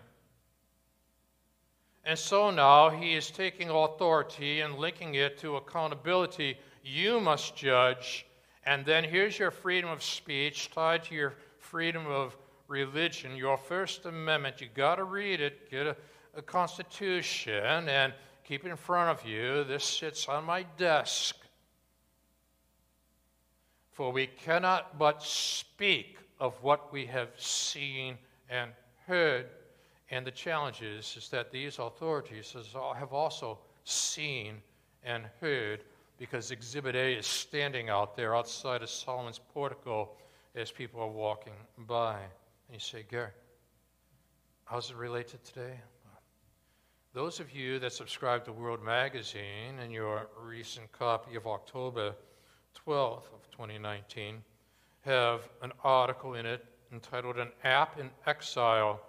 And 2.05 2.17
so 2.17 2.51
now 2.51 2.89
he 2.89 3.15
is 3.15 3.29
taking 3.29 3.69
authority 3.69 4.61
and 4.61 4.75
linking 4.75 5.15
it 5.15 5.37
to 5.39 5.57
accountability. 5.57 6.57
You 6.87 7.19
must 7.19 7.55
judge. 7.55 8.27
And 8.67 8.85
then 8.85 9.03
here's 9.03 9.39
your 9.39 9.49
freedom 9.49 9.89
of 9.89 10.03
speech 10.03 10.69
tied 10.71 11.03
to 11.05 11.15
your 11.15 11.33
freedom 11.57 12.05
of 12.05 12.37
religion, 12.67 13.35
your 13.35 13.57
First 13.57 14.05
Amendment. 14.05 14.61
You 14.61 14.67
got 14.71 14.97
to 14.97 15.03
read 15.03 15.41
it, 15.41 15.71
get 15.71 15.87
a, 15.87 15.97
a 16.37 16.43
constitution, 16.43 17.89
and 17.89 18.13
keep 18.43 18.65
it 18.65 18.69
in 18.69 18.77
front 18.77 19.19
of 19.19 19.27
you. 19.27 19.63
This 19.63 19.83
sits 19.83 20.29
on 20.29 20.43
my 20.43 20.61
desk. 20.77 21.35
For 23.91 24.11
we 24.11 24.27
cannot 24.27 24.99
but 24.99 25.23
speak 25.23 26.19
of 26.39 26.53
what 26.61 26.93
we 26.93 27.07
have 27.07 27.29
seen 27.35 28.15
and 28.47 28.69
heard. 29.07 29.47
And 30.11 30.23
the 30.23 30.31
challenge 30.31 30.83
is, 30.83 31.15
is 31.17 31.29
that 31.29 31.51
these 31.51 31.79
authorities 31.79 32.55
have 32.95 33.11
also 33.11 33.57
seen 33.85 34.61
and 35.03 35.23
heard 35.41 35.81
because 36.17 36.51
Exhibit 36.51 36.95
A 36.95 37.17
is 37.17 37.25
standing 37.25 37.89
out 37.89 38.15
there 38.15 38.35
outside 38.35 38.81
of 38.81 38.89
Solomon's 38.89 39.39
portico 39.53 40.09
as 40.55 40.71
people 40.71 41.01
are 41.01 41.09
walking 41.09 41.53
by. 41.87 42.13
And 42.13 42.73
you 42.73 42.79
say, 42.79 43.05
Gary, 43.09 43.31
how 44.65 44.77
does 44.77 44.89
it 44.89 44.95
relate 44.95 45.27
to 45.29 45.37
today? 45.37 45.79
Those 47.13 47.39
of 47.39 47.53
you 47.53 47.79
that 47.79 47.93
subscribe 47.93 48.43
to 48.45 48.51
World 48.51 48.83
Magazine 48.83 49.79
and 49.81 49.91
your 49.91 50.27
recent 50.41 50.91
copy 50.91 51.35
of 51.35 51.47
October 51.47 52.13
12th 52.85 53.33
of 53.33 53.49
2019 53.51 54.43
have 55.01 55.47
an 55.61 55.71
article 55.83 56.33
in 56.33 56.45
it 56.45 56.65
entitled 56.91 57.37
An 57.37 57.51
App 57.63 57.99
in 57.99 58.09
Exile. 58.27 58.99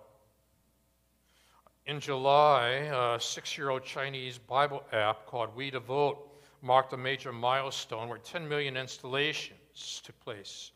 In 1.87 1.99
July, 1.99 2.69
a 2.93 3.21
six 3.21 3.57
year 3.59 3.71
old 3.71 3.85
Chinese 3.85 4.39
Bible 4.39 4.85
app 4.93 5.27
called 5.27 5.57
We 5.57 5.71
Devote 5.71 6.26
marked 6.67 6.93
a 6.93 6.97
major 6.97 7.33
milestone 7.33 8.09
where 8.09 8.19
10 8.19 8.49
million 8.49 8.77
installations 8.77 10.03
took 10.05 10.19
place. 10.21 10.73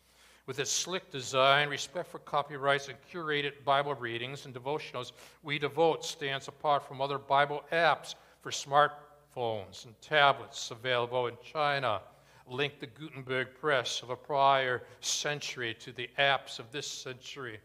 With 0.46 0.60
its 0.60 0.70
slick 0.70 1.10
design, 1.10 1.68
respect 1.68 2.08
for 2.08 2.20
copyrights, 2.20 2.88
and 2.88 2.96
curated 3.12 3.64
Bible 3.64 3.94
readings 3.94 4.46
and 4.46 4.54
devotionals, 4.54 5.12
We 5.42 5.58
Devote 5.58 6.04
stands 6.04 6.48
apart 6.48 6.86
from 6.86 7.00
other 7.00 7.18
Bible 7.18 7.64
apps 7.72 8.14
for 8.40 8.50
smartphones 8.50 9.84
and 9.84 10.00
tablets 10.00 10.70
available 10.70 11.26
in 11.26 11.36
China. 11.42 12.00
Link 12.46 12.80
the 12.80 12.86
Gutenberg 12.86 13.48
press 13.60 14.02
of 14.02 14.10
a 14.10 14.16
prior 14.16 14.82
century 15.00 15.74
to 15.74 15.92
the 15.92 16.08
apps 16.18 16.58
of 16.58 16.72
this 16.72 16.86
century. 16.86 17.60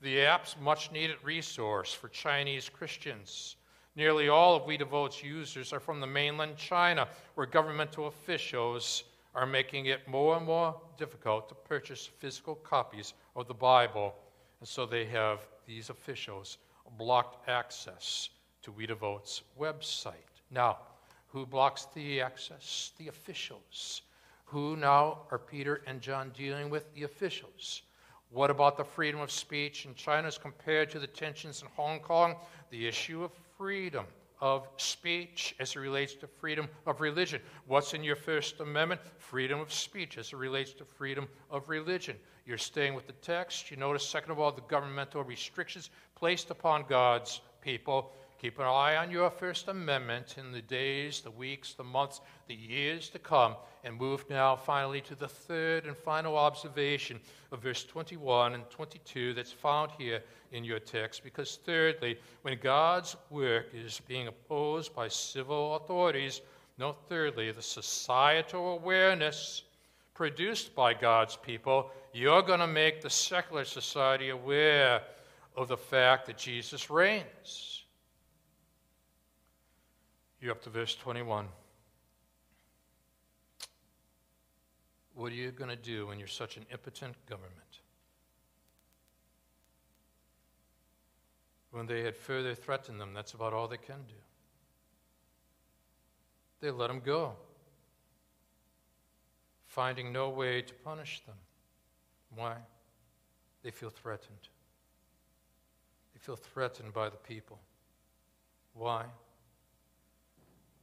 The 0.00 0.22
app's 0.22 0.56
much 0.60 0.90
needed 0.92 1.16
resource 1.22 1.92
for 1.92 2.08
Chinese 2.08 2.68
Christians. 2.68 3.56
Nearly 3.98 4.28
all 4.28 4.54
of 4.54 4.64
We 4.64 4.76
Devote's 4.76 5.24
users 5.24 5.72
are 5.72 5.80
from 5.80 5.98
the 5.98 6.06
mainland 6.06 6.56
China, 6.56 7.08
where 7.34 7.48
governmental 7.48 8.06
officials 8.06 9.02
are 9.34 9.44
making 9.44 9.86
it 9.86 10.06
more 10.06 10.36
and 10.36 10.46
more 10.46 10.80
difficult 10.96 11.48
to 11.48 11.56
purchase 11.56 12.06
physical 12.06 12.54
copies 12.54 13.14
of 13.34 13.48
the 13.48 13.54
Bible. 13.54 14.14
And 14.60 14.68
so 14.68 14.86
they 14.86 15.04
have 15.06 15.40
these 15.66 15.90
officials 15.90 16.58
blocked 16.96 17.48
access 17.48 18.28
to 18.62 18.70
We 18.70 18.86
Devote's 18.86 19.42
website. 19.58 20.12
Now, 20.52 20.78
who 21.26 21.44
blocks 21.44 21.88
the 21.92 22.20
access? 22.20 22.92
The 22.98 23.08
officials. 23.08 24.02
Who 24.44 24.76
now 24.76 25.22
are 25.32 25.40
Peter 25.40 25.82
and 25.88 26.00
John 26.00 26.30
dealing 26.36 26.70
with? 26.70 26.94
The 26.94 27.02
officials. 27.02 27.82
What 28.30 28.50
about 28.50 28.76
the 28.76 28.84
freedom 28.84 29.20
of 29.20 29.32
speech 29.32 29.86
in 29.86 29.96
China 29.96 30.28
as 30.28 30.38
compared 30.38 30.88
to 30.90 31.00
the 31.00 31.08
tensions 31.08 31.62
in 31.62 31.68
Hong 31.74 31.98
Kong? 31.98 32.36
The 32.70 32.86
issue 32.86 33.24
of 33.24 33.32
freedom 33.58 34.06
of 34.40 34.68
speech 34.76 35.56
as 35.58 35.74
it 35.74 35.80
relates 35.80 36.14
to 36.14 36.28
freedom 36.28 36.68
of 36.86 37.00
religion. 37.00 37.40
What's 37.66 37.92
in 37.92 38.04
your 38.04 38.14
First 38.14 38.60
Amendment? 38.60 39.00
Freedom 39.18 39.58
of 39.58 39.72
speech 39.72 40.16
as 40.16 40.32
it 40.32 40.36
relates 40.36 40.72
to 40.74 40.84
freedom 40.84 41.26
of 41.50 41.68
religion. 41.68 42.16
You're 42.46 42.56
staying 42.56 42.94
with 42.94 43.08
the 43.08 43.14
text. 43.14 43.68
You 43.72 43.76
notice, 43.76 44.08
second 44.08 44.30
of 44.30 44.38
all, 44.38 44.52
the 44.52 44.62
governmental 44.68 45.24
restrictions 45.24 45.90
placed 46.14 46.50
upon 46.50 46.84
God's 46.88 47.40
people. 47.60 48.12
Keep 48.40 48.60
an 48.60 48.66
eye 48.66 48.94
on 48.94 49.10
your 49.10 49.30
First 49.30 49.66
Amendment 49.66 50.36
in 50.38 50.52
the 50.52 50.62
days, 50.62 51.20
the 51.20 51.30
weeks, 51.30 51.74
the 51.74 51.82
months, 51.82 52.20
the 52.46 52.54
years 52.54 53.08
to 53.08 53.18
come, 53.18 53.56
and 53.82 53.96
move 53.96 54.24
now 54.30 54.54
finally 54.54 55.00
to 55.00 55.16
the 55.16 55.26
third 55.26 55.86
and 55.86 55.96
final 55.96 56.36
observation 56.36 57.18
of 57.50 57.60
verse 57.60 57.82
21 57.82 58.54
and 58.54 58.70
22 58.70 59.34
that's 59.34 59.50
found 59.50 59.90
here 59.98 60.22
in 60.52 60.62
your 60.62 60.78
text. 60.78 61.24
Because, 61.24 61.58
thirdly, 61.66 62.16
when 62.42 62.56
God's 62.60 63.16
work 63.28 63.74
is 63.74 64.00
being 64.06 64.28
opposed 64.28 64.94
by 64.94 65.08
civil 65.08 65.74
authorities, 65.74 66.40
note 66.78 67.08
thirdly, 67.08 67.50
the 67.50 67.60
societal 67.60 68.74
awareness 68.74 69.64
produced 70.14 70.76
by 70.76 70.94
God's 70.94 71.34
people, 71.34 71.90
you're 72.12 72.42
going 72.42 72.60
to 72.60 72.68
make 72.68 73.00
the 73.00 73.10
secular 73.10 73.64
society 73.64 74.28
aware 74.28 75.02
of 75.56 75.66
the 75.66 75.76
fact 75.76 76.26
that 76.26 76.38
Jesus 76.38 76.88
reigns. 76.88 77.77
You're 80.40 80.52
up 80.52 80.62
to 80.62 80.70
verse 80.70 80.94
21. 80.94 81.46
What 85.14 85.32
are 85.32 85.34
you 85.34 85.50
going 85.50 85.70
to 85.70 85.76
do 85.76 86.06
when 86.06 86.18
you're 86.18 86.28
such 86.28 86.56
an 86.56 86.64
impotent 86.70 87.16
government? 87.28 87.80
When 91.72 91.86
they 91.86 92.02
had 92.02 92.16
further 92.16 92.54
threatened 92.54 93.00
them, 93.00 93.12
that's 93.14 93.32
about 93.32 93.52
all 93.52 93.66
they 93.66 93.76
can 93.78 94.02
do. 94.06 94.14
They 96.60 96.70
let 96.70 96.88
them 96.88 97.00
go, 97.04 97.34
finding 99.66 100.12
no 100.12 100.28
way 100.28 100.62
to 100.62 100.74
punish 100.74 101.22
them. 101.26 101.36
Why? 102.34 102.56
They 103.62 103.70
feel 103.70 103.90
threatened. 103.90 104.48
They 106.14 106.20
feel 106.20 106.36
threatened 106.36 106.92
by 106.92 107.08
the 107.10 107.16
people. 107.16 107.58
Why? 108.74 109.04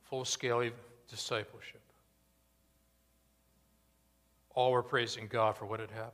Full 0.09 0.25
scale 0.25 0.69
discipleship. 1.09 1.81
All 4.53 4.71
were 4.71 4.83
praising 4.83 5.27
God 5.27 5.57
for 5.57 5.65
what 5.65 5.79
had 5.79 5.91
happened. 5.91 6.13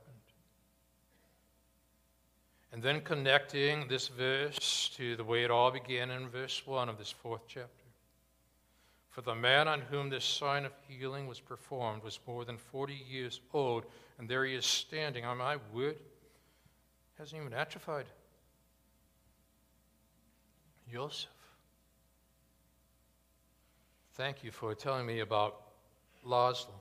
And 2.72 2.82
then 2.82 3.02
connecting 3.02 3.86
this 3.86 4.08
verse 4.08 4.90
to 4.96 5.14
the 5.16 5.24
way 5.24 5.44
it 5.44 5.50
all 5.50 5.70
began 5.70 6.10
in 6.10 6.28
verse 6.28 6.66
1 6.66 6.88
of 6.88 6.98
this 6.98 7.10
fourth 7.10 7.42
chapter. 7.46 7.68
For 9.10 9.20
the 9.20 9.34
man 9.34 9.68
on 9.68 9.82
whom 9.82 10.08
this 10.08 10.24
sign 10.24 10.64
of 10.64 10.72
healing 10.88 11.26
was 11.26 11.38
performed 11.38 12.02
was 12.02 12.18
more 12.26 12.46
than 12.46 12.56
40 12.56 12.94
years 12.94 13.40
old, 13.52 13.84
and 14.18 14.26
there 14.26 14.46
he 14.46 14.54
is 14.54 14.64
standing 14.64 15.26
on 15.26 15.36
my 15.36 15.58
word, 15.72 15.98
Hasn't 17.18 17.40
even 17.40 17.52
atrophied. 17.52 18.06
Joseph. 20.90 21.28
Thank 24.14 24.44
you 24.44 24.50
for 24.50 24.74
telling 24.74 25.06
me 25.06 25.20
about 25.20 25.62
Laszlo. 26.26 26.74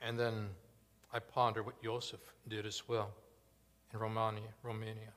And 0.00 0.18
then 0.18 0.48
I 1.12 1.18
ponder 1.18 1.64
what 1.64 1.82
Joseph 1.82 2.20
did 2.46 2.66
as 2.66 2.86
well 2.86 3.10
in 3.92 3.98
Romania, 3.98 4.48
Romania. 4.62 5.12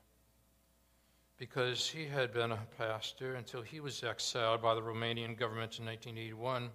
Because 1.36 1.88
he 1.88 2.06
had 2.06 2.32
been 2.32 2.50
a 2.50 2.58
pastor 2.76 3.36
until 3.36 3.62
he 3.62 3.78
was 3.78 4.02
exiled 4.02 4.60
by 4.60 4.74
the 4.74 4.80
Romanian 4.80 5.38
government 5.38 5.78
in 5.78 5.86
1981. 5.86 6.70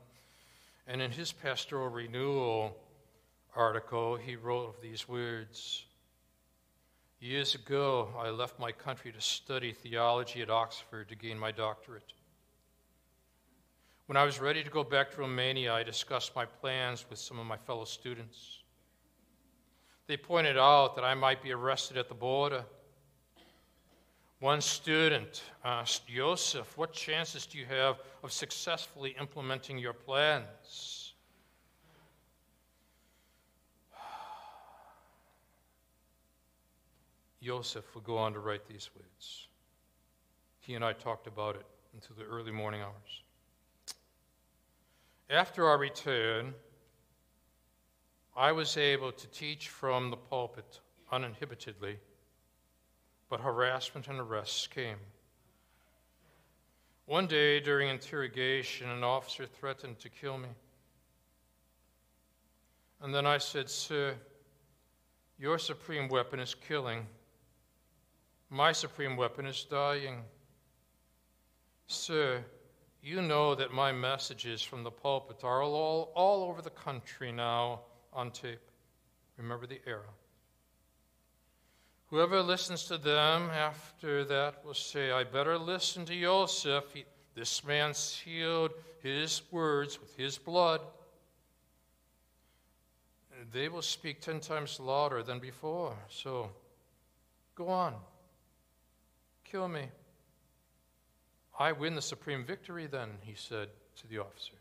And 0.88 1.02
in 1.02 1.12
his 1.12 1.34
pastoral 1.34 1.89
renewal 1.89 2.78
article, 3.58 4.16
he 4.16 4.38
wrote 4.38 4.70
of 4.70 4.82
these 4.82 5.08
words 5.10 5.86
Years 7.20 7.56
ago, 7.56 8.10
I 8.20 8.32
left 8.32 8.60
my 8.60 8.74
country 8.74 9.14
to 9.14 9.22
study 9.22 9.72
theology 9.72 10.41
at 10.41 10.50
Oxford 10.50 11.08
to 11.08 11.16
gain 11.16 11.39
my 11.39 11.52
doctorate. 11.52 12.12
When 14.08 14.18
I 14.18 14.26
was 14.26 14.41
ready 14.41 14.64
to 14.64 14.70
go 14.70 14.84
back 14.84 15.12
to 15.12 15.22
Romania, 15.22 15.74
I 15.74 15.84
discussed 15.84 16.36
my 16.36 16.45
plans 16.45 17.06
with 17.10 17.20
some 17.20 17.39
of 17.39 17.45
my 17.45 17.56
fellow 17.56 17.86
students. 17.86 18.60
They 20.08 20.18
pointed 20.18 20.58
out 20.58 20.95
that 20.95 21.06
I 21.06 21.14
might 21.14 21.41
be 21.41 21.54
arrested 21.54 21.95
at 21.95 22.10
the 22.10 22.14
border. 22.14 22.66
One 24.39 24.60
student 24.60 25.43
asked, 25.64 26.06
Joseph, 26.08 26.78
what 26.78 26.91
chances 26.91 27.45
do 27.45 27.58
you 27.58 27.66
have 27.66 27.99
of 28.24 28.34
successfully 28.34 29.16
implementing 29.18 29.78
your 29.78 29.93
plans? 29.93 31.14
Joseph 37.41 37.95
would 37.95 38.04
go 38.04 38.18
on 38.18 38.34
to 38.34 38.39
write 38.39 38.68
these 38.68 38.89
words. 38.97 39.47
He 40.60 40.76
and 40.76 40.84
I 40.84 40.91
talked 40.91 41.28
about 41.28 41.56
it 41.56 41.66
into 41.93 42.14
the 42.14 42.24
early 42.24 42.51
morning 42.51 42.82
hours. 42.82 43.23
After 45.34 45.68
our 45.68 45.80
return, 45.80 46.54
I 48.38 48.52
was 48.52 48.78
able 48.78 49.12
to 49.12 49.28
teach 49.30 49.70
from 49.70 50.12
the 50.12 50.16
pulpit 50.16 50.80
uninhibitedly, 51.12 51.96
but 53.32 53.42
harassment 53.42 54.08
and 54.08 54.20
arrests 54.20 54.68
came. 54.68 54.98
One 57.08 57.26
day 57.26 57.60
during 57.60 57.90
interrogation, 57.90 58.88
an 58.92 59.04
officer 59.04 59.48
threatened 59.48 59.98
to 60.02 60.10
kill 60.10 60.38
me. 60.38 60.50
And 63.02 63.12
then 63.12 63.26
I 63.26 63.40
said, 63.40 63.72
Sir, 63.72 64.14
your 65.40 65.58
supreme 65.58 66.10
weapon 66.10 66.40
is 66.40 66.54
killing. 66.54 67.08
My 68.52 68.72
supreme 68.72 69.18
weapon 69.18 69.48
is 69.48 69.64
dying. 69.64 70.20
Sir, 71.88 72.46
you 73.04 73.22
know 73.22 73.54
that 73.54 73.74
my 73.74 73.91
messages 73.91 74.62
from 74.62 74.84
the 74.84 74.91
pulpit 74.91 75.43
are 75.43 75.62
all, 75.62 76.12
all 76.16 76.49
over 76.49 76.62
the 76.62 76.70
country 76.70 77.34
now 77.34 77.82
on 78.14 78.32
tape. 78.32 78.62
Remember 79.38 79.68
the 79.68 79.82
era. 79.86 80.08
Whoever 82.08 82.41
listens 82.41 82.86
to 82.86 82.97
them 82.97 83.49
after 83.49 84.24
that 84.26 84.64
will 84.64 84.74
say, 84.74 85.12
I 85.12 85.26
better 85.26 85.58
listen 85.58 86.06
to 86.06 86.20
Joseph. 86.20 86.86
He, 86.93 87.04
this 87.36 87.66
man 87.66 87.93
sealed 87.93 88.72
his 89.01 89.41
words 89.51 89.99
with 89.99 90.16
his 90.16 90.38
blood. 90.38 90.80
They 93.51 93.68
will 93.68 93.82
speak 93.82 94.22
ten 94.22 94.39
times 94.39 94.80
louder 94.80 95.24
than 95.24 95.39
before. 95.39 95.95
So 96.10 96.51
go 97.56 97.68
on. 97.68 97.95
Kill 99.43 99.68
me. 99.68 99.88
I 101.64 101.72
win 101.72 101.95
the 101.95 102.01
supreme 102.01 102.43
victory 102.43 102.88
then, 102.88 103.07
he 103.22 103.36
said 103.36 103.70
to 103.95 104.07
the 104.07 104.18
officer. 104.18 104.51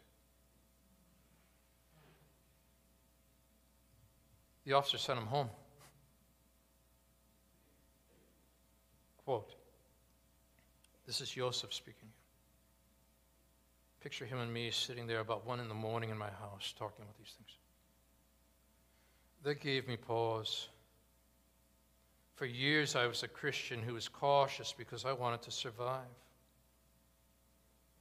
The 4.65 4.75
officer 4.75 4.99
sent 4.99 5.19
him 5.19 5.27
home. 5.27 5.51
Quote 9.25 9.53
This 11.05 11.21
is 11.21 11.31
Joseph 11.31 11.75
speaking. 11.75 12.09
Picture 14.01 14.25
him 14.25 14.39
and 14.39 14.55
me 14.55 14.71
sitting 14.71 15.09
there 15.09 15.19
about 15.19 15.45
one 15.45 15.59
in 15.59 15.67
the 15.67 15.75
morning 15.75 16.11
in 16.11 16.17
my 16.17 16.31
house 16.31 16.73
talking 16.79 17.03
about 17.03 17.19
these 17.19 17.35
things. 17.37 17.59
That 19.43 19.59
gave 19.59 19.89
me 19.89 19.97
pause. 19.97 20.69
For 22.37 22.47
years, 22.47 22.95
I 22.95 23.09
was 23.09 23.25
a 23.25 23.29
Christian 23.29 23.83
who 23.83 23.95
was 23.95 24.07
cautious 24.07 24.73
because 24.73 25.05
I 25.05 25.13
wanted 25.13 25.43
to 25.43 25.51
survive, 25.51 26.07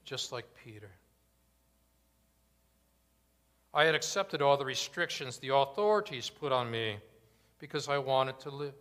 just 0.04 0.32
like 0.32 0.46
Peter. 0.64 0.90
I 3.74 3.86
had 3.86 3.96
accepted 3.96 4.42
all 4.42 4.58
the 4.58 4.66
restrictions 4.66 5.38
the 5.38 5.56
authorities 5.56 6.30
put 6.30 6.52
on 6.52 6.70
me 6.70 6.98
because 7.60 7.88
I 7.88 7.98
wanted 8.00 8.40
to 8.42 8.50
live. 8.50 8.74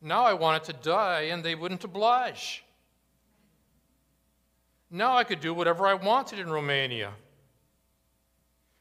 Now 0.00 0.24
I 0.24 0.34
wanted 0.34 0.64
to 0.64 0.72
die, 0.72 1.22
and 1.32 1.44
they 1.44 1.54
wouldn't 1.54 1.84
oblige. 1.84 2.64
Now 4.90 5.16
I 5.16 5.24
could 5.24 5.40
do 5.40 5.52
whatever 5.52 5.86
I 5.86 5.94
wanted 5.94 6.38
in 6.38 6.48
Romania. 6.48 7.12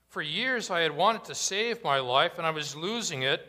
For 0.07 0.21
years 0.21 0.69
I 0.69 0.81
had 0.81 0.95
wanted 0.95 1.25
to 1.25 1.35
save 1.35 1.83
my 1.83 1.99
life, 1.99 2.37
and 2.37 2.47
I 2.47 2.51
was 2.51 2.75
losing 2.75 3.23
it. 3.23 3.45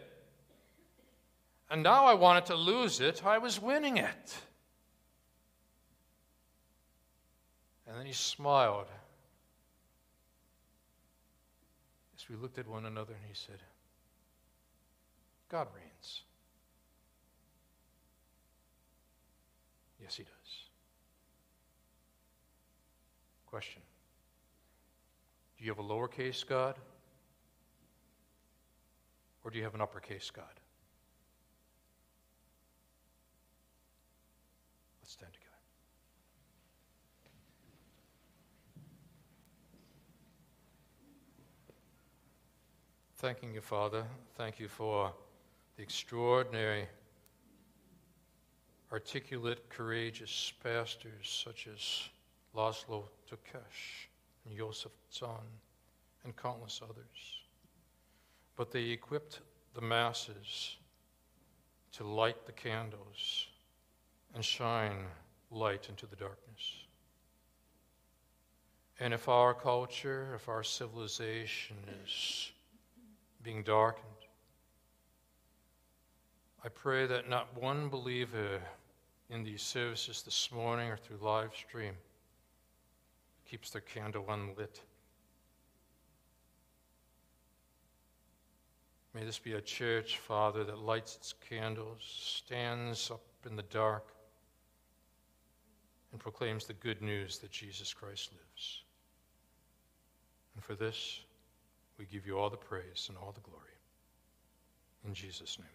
And 1.70 1.82
now 1.82 2.06
I 2.06 2.14
wanted 2.14 2.46
to 2.46 2.56
lose 2.56 3.00
it, 3.00 3.24
I 3.24 3.38
was 3.38 3.60
winning 3.60 3.98
it. 3.98 4.36
And 7.90 7.98
then 7.98 8.06
he 8.06 8.12
smiled 8.12 8.86
as 12.16 12.28
we 12.28 12.36
looked 12.36 12.56
at 12.56 12.68
one 12.68 12.86
another, 12.86 13.14
and 13.14 13.22
he 13.26 13.34
said, 13.34 13.58
God 15.50 15.66
reigns. 15.74 16.22
Yes, 20.00 20.14
he 20.14 20.22
does. 20.22 20.30
Question 23.46 23.82
Do 25.58 25.64
you 25.64 25.70
have 25.72 25.80
a 25.80 25.82
lowercase 25.82 26.46
God? 26.46 26.76
Or 29.42 29.50
do 29.50 29.58
you 29.58 29.64
have 29.64 29.74
an 29.74 29.80
uppercase 29.80 30.30
God? 30.30 30.44
Let's 35.02 35.12
stand 35.12 35.32
together. 35.32 35.50
Thanking 43.20 43.52
you, 43.52 43.60
Father. 43.60 44.06
Thank 44.36 44.58
you 44.58 44.66
for 44.66 45.12
the 45.76 45.82
extraordinary, 45.82 46.86
articulate, 48.90 49.68
courageous 49.68 50.54
pastors 50.64 51.42
such 51.44 51.66
as 51.66 52.08
Laszlo 52.56 53.04
Tokes 53.28 54.08
and 54.46 54.56
Joseph 54.56 54.92
Tson 55.12 55.44
and 56.24 56.34
countless 56.34 56.80
others. 56.82 57.42
But 58.56 58.70
they 58.70 58.84
equipped 58.84 59.40
the 59.74 59.82
masses 59.82 60.78
to 61.92 62.06
light 62.06 62.46
the 62.46 62.52
candles 62.52 63.48
and 64.34 64.42
shine 64.42 65.04
light 65.50 65.90
into 65.90 66.06
the 66.06 66.16
darkness. 66.16 66.84
And 68.98 69.12
if 69.12 69.28
our 69.28 69.52
culture, 69.52 70.32
if 70.34 70.48
our 70.48 70.62
civilization 70.62 71.76
is 72.02 72.52
being 73.42 73.62
darkened, 73.62 74.06
I 76.62 76.68
pray 76.68 77.06
that 77.06 77.28
not 77.28 77.60
one 77.60 77.88
believer 77.88 78.60
in 79.30 79.42
these 79.44 79.62
services 79.62 80.22
this 80.22 80.50
morning 80.52 80.90
or 80.90 80.96
through 80.96 81.18
live 81.22 81.52
stream 81.54 81.94
keeps 83.48 83.70
their 83.70 83.80
candle 83.80 84.26
unlit. 84.28 84.80
May 89.14 89.24
this 89.24 89.38
be 89.38 89.54
a 89.54 89.60
church, 89.60 90.18
Father, 90.18 90.62
that 90.64 90.78
lights 90.78 91.16
its 91.16 91.34
candles, 91.48 92.02
stands 92.02 93.10
up 93.10 93.22
in 93.46 93.56
the 93.56 93.64
dark, 93.64 94.06
and 96.12 96.20
proclaims 96.20 96.66
the 96.66 96.74
good 96.74 97.00
news 97.02 97.38
that 97.38 97.50
Jesus 97.50 97.92
Christ 97.92 98.30
lives. 98.32 98.82
And 100.54 100.62
for 100.62 100.74
this, 100.74 101.20
we 102.00 102.06
give 102.06 102.26
you 102.26 102.38
all 102.38 102.48
the 102.48 102.56
praise 102.56 103.08
and 103.10 103.18
all 103.18 103.30
the 103.30 103.42
glory. 103.42 103.76
In 105.06 105.12
Jesus' 105.12 105.58
name, 105.58 105.68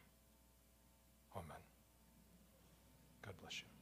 amen. 1.35 1.61
God 3.23 3.35
bless 3.41 3.59
you. 3.59 3.74